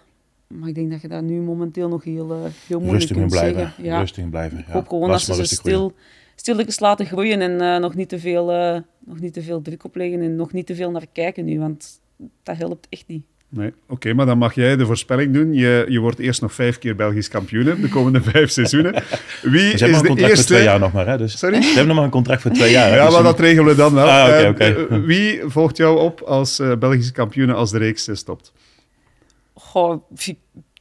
[0.47, 3.23] Maar ik denk dat je dat nu momenteel nog heel, eh, heel moeilijk Rustig in
[3.23, 3.61] kunt blijven.
[3.61, 3.85] zeggen.
[3.85, 3.99] Ja.
[4.01, 4.59] Rustig in blijven.
[4.59, 4.73] Ik ja.
[4.73, 5.93] hoop gewoon Laat dat ze stil,
[6.37, 9.85] stilletjes laten groeien en eh, nog, niet te veel, eh, nog niet te veel druk
[9.85, 12.01] opleggen en nog niet te veel naar kijken nu, want
[12.43, 13.25] dat helpt echt niet.
[13.49, 15.53] Nee, oké, maar dan mag jij de voorspelling doen.
[15.53, 18.93] Je, je wordt eerst nog vijf keer Belgisch kampioen de komende vijf seizoenen.
[19.43, 20.45] Wie Ze is hebben maar de een contract voor eerste...
[20.53, 21.07] twee jaar nog maar.
[21.07, 21.39] Hè, dus.
[21.39, 21.61] Sorry?
[21.63, 22.89] Ze hebben nog maar een contract voor twee jaar.
[22.91, 24.07] hè, Ja, dus maar dat regelen we dan wel.
[24.09, 24.95] Ah, oké, Eh, oké.
[24.95, 28.53] eh, wie volgt jou op als eh, Belgische kampioen als de reeks eh, stopt?
[29.75, 30.07] pro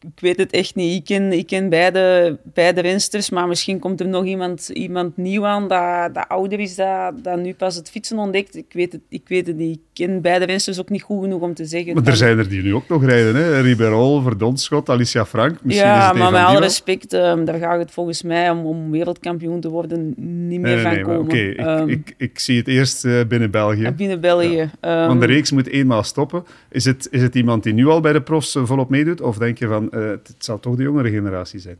[0.03, 0.95] ik, weet het echt niet.
[0.95, 5.45] Ik ken, ik ken beide, beide rensters, maar misschien komt er nog iemand, iemand nieuw
[5.45, 8.55] aan dat, dat ouder is, dat, dat nu pas het fietsen ontdekt.
[8.55, 9.75] Ik weet het, ik weet het niet.
[9.75, 11.93] Ik ken beide rensters ook niet goed genoeg om te zeggen.
[11.93, 13.35] Maar er zijn er die nu ook nog rijden.
[13.35, 13.61] Hè?
[13.61, 15.51] Riberol, Verdonschot, Alicia Frank.
[15.63, 18.49] Misschien is ja, het een maar met alle respect, ehm, daar gaat het volgens mij
[18.49, 20.13] om, om wereldkampioen te worden
[20.47, 21.21] niet meer Nee, nee, van nee, komen.
[21.21, 23.91] Oké, ik, Ehm, ik, ik zie het eerst eh, binnen België.
[23.97, 24.69] binnen België.
[24.79, 26.43] Ehm, Want de reeks moet eenmaal stoppen.
[26.69, 29.21] Is het, is het iemand die nu al bij de profs eh, volop meedoet?
[29.21, 31.79] Of denk je van, eh, het, zal toch de jongere generatie zijn?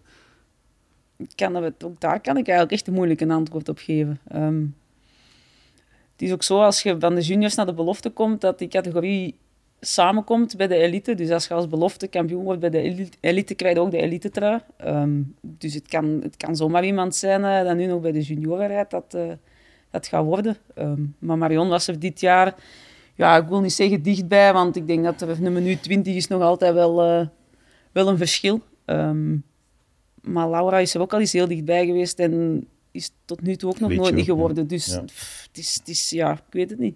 [1.84, 4.20] ook daar kan ik eigenlijk echt een moeilijk een antwoord op geven.
[4.28, 4.66] Ehm,
[6.12, 8.68] het is ook zo, als je van de juniors naar de belofte komt, dat die
[8.68, 9.38] categorie
[9.80, 11.16] samenkomt bij de elite.
[11.16, 14.02] Dus als je als belofte kampioen wordt bij de elite, elite krijg je ook de
[14.02, 14.60] elite trui.
[14.78, 18.22] Ehm, dus het kan, het kan zomaar iemand zijn eh, dat nu nog bij de
[18.22, 19.32] junioren rijdt, dat eh,
[19.92, 20.58] dat gaat worden.
[20.74, 22.56] Ehm, maar Marion was er dit jaar,
[23.16, 26.28] ja, ik wil niet zeggen dichtbij, want ik denk dat er een minuut 20 is
[26.28, 27.28] nog altijd wel,
[27.94, 28.62] wel een verschil.
[28.86, 29.36] Ehm,
[30.22, 33.70] maar Laura is er ook al eens heel dichtbij geweest en is tot nu toe
[33.70, 34.68] ook nog nooit niet geworden.
[34.68, 35.00] Dus Ja.
[35.00, 36.96] pff, het, is, het is, ja, ik weet het niet.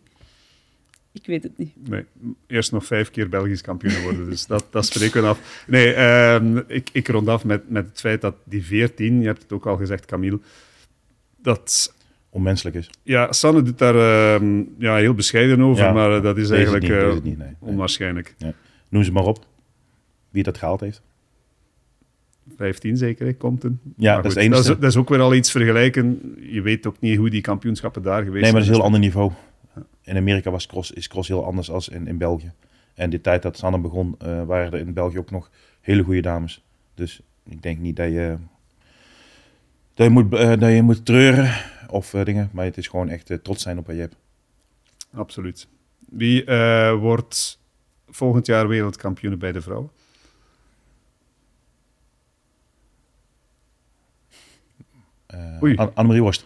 [1.11, 1.89] Ik weet het niet.
[1.89, 2.05] Nee,
[2.47, 4.29] eerst nog vijf keer Belgisch kampioen worden.
[4.29, 5.63] Dus dat, dat spreken we af.
[5.67, 9.41] Nee, ehm, ik, ik rond af met, met het feit dat die 14, je hebt
[9.41, 10.39] het ook al gezegd, Camille,
[11.37, 11.95] dat...
[12.29, 12.89] Onmenselijk is.
[13.03, 13.95] Ja, Sanne doet daar
[14.35, 17.23] ehm, ja, heel bescheiden over, Ja, maar eh, dat is eigenlijk niet, eh, deze niet,
[17.23, 17.47] nee.
[17.47, 17.55] Nee.
[17.59, 18.35] onwaarschijnlijk.
[18.89, 19.45] Noem ze maar op.
[20.38, 21.01] Wie dat gehaald heeft.
[22.55, 23.79] 15 zeker, hè, Compton.
[23.97, 24.81] Ja, Maar dat is goed, dat, is, enige.
[24.81, 26.35] dat is ook weer al iets vergelijken.
[26.51, 28.75] Je weet ook niet hoe die kampioenschappen daar geweest Nee, maar dat is een zijn.
[28.75, 29.31] heel ander niveau.
[30.01, 32.51] In Amerika was cross, is cross heel anders dan in, in België.
[32.93, 35.49] En de tijd dat Sanne begon, eh, waren er in België ook nog
[35.81, 36.63] hele goede dames.
[36.93, 38.38] Dus ik denk niet dat je
[39.93, 41.53] Dat je moet, eh, dat je moet treuren
[41.89, 44.15] of eh, dingen, maar het is gewoon echt trots zijn op wat je hebt.
[45.13, 45.67] Absoluut.
[46.09, 46.45] Wie
[46.99, 47.59] wordt
[48.09, 49.89] volgend jaar wereldkampioen bij de vrouwen?
[55.28, 55.39] Eh.
[55.61, 56.45] Anne- Annemarie Worst.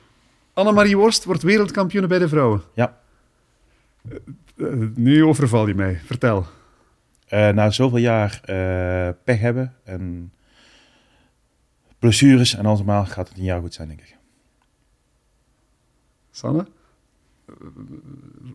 [0.53, 2.61] Annemarie Worst wordt wereldkampioen bij de vrouwen.
[2.73, 2.97] Ja.
[4.57, 5.99] Eh, nu overval je mij.
[6.05, 6.45] Vertel.
[7.27, 10.31] Eh, na zoveel jaar eh, pech hebben en
[11.99, 14.17] blessures en allemaal gaat het een jaar goed zijn, denk ik.
[16.31, 16.65] Sanne?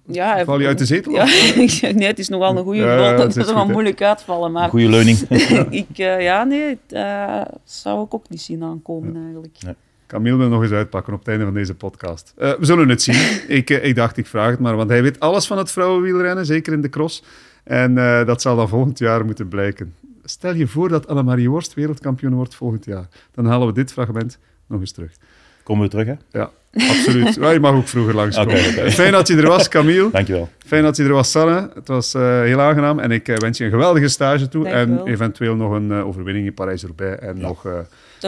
[0.06, 1.12] Ja, Val je uit de zetel?
[1.12, 1.24] Ja,
[1.92, 3.16] nee, het is nogal een goede Ja, goal.
[3.26, 4.52] dat is wel moeilijk uitvallen.
[4.52, 5.18] Maar goede leuning.
[5.82, 9.58] ik, eh, ja, nee, dat zou ik ook niet zien aankomen eigenlijk.
[10.06, 12.32] Camille wil nog eens uitpakken op het einde van deze podcast.
[12.36, 13.40] Eh, we zullen het zien.
[13.58, 16.46] ik, eh, ik dacht, ik vraag het maar, want hij weet alles van het vrouwenwielrennen,
[16.46, 17.22] zeker in de cross.
[17.64, 19.94] En eh, dat zal dan volgend jaar moeten blijken.
[20.24, 23.08] Stel je voor dat Annemarie Worst wereldkampioen wordt volgend jaar.
[23.34, 25.12] Dan halen we dit fragment nog eens terug.
[25.62, 26.14] Komen we terug, hè?
[26.30, 27.34] Ja, absoluut.
[27.52, 28.54] Je mag ook vroeger langskomen.
[28.54, 28.90] Oké, oké.
[28.90, 30.10] Fijn dat je er was, Camille.
[30.10, 30.48] Dankjewel.
[30.66, 31.70] Fijn dat je er was, Sanne.
[31.74, 32.98] Het was eh, heel aangenaam.
[32.98, 34.64] En ik wens je een geweldige stage toe.
[34.64, 37.20] Dank en eventueel nog een eh, overwinning in Parijs-Roubaix.
[37.20, 37.66] En nog...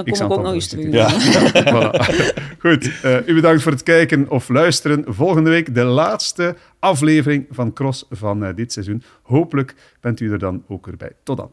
[0.04, 0.92] Dan kom ik, ook nog eens terug.
[0.92, 1.08] Ja.
[1.72, 2.26] voilà.
[2.58, 5.04] Goed, eh, u bedankt voor het kijken of luisteren.
[5.06, 9.02] Volgende week de laatste aflevering van Cross van eh, dit seizoen.
[9.22, 11.12] Hopelijk bent u er dan ook weer bij.
[11.22, 11.50] Tot dan.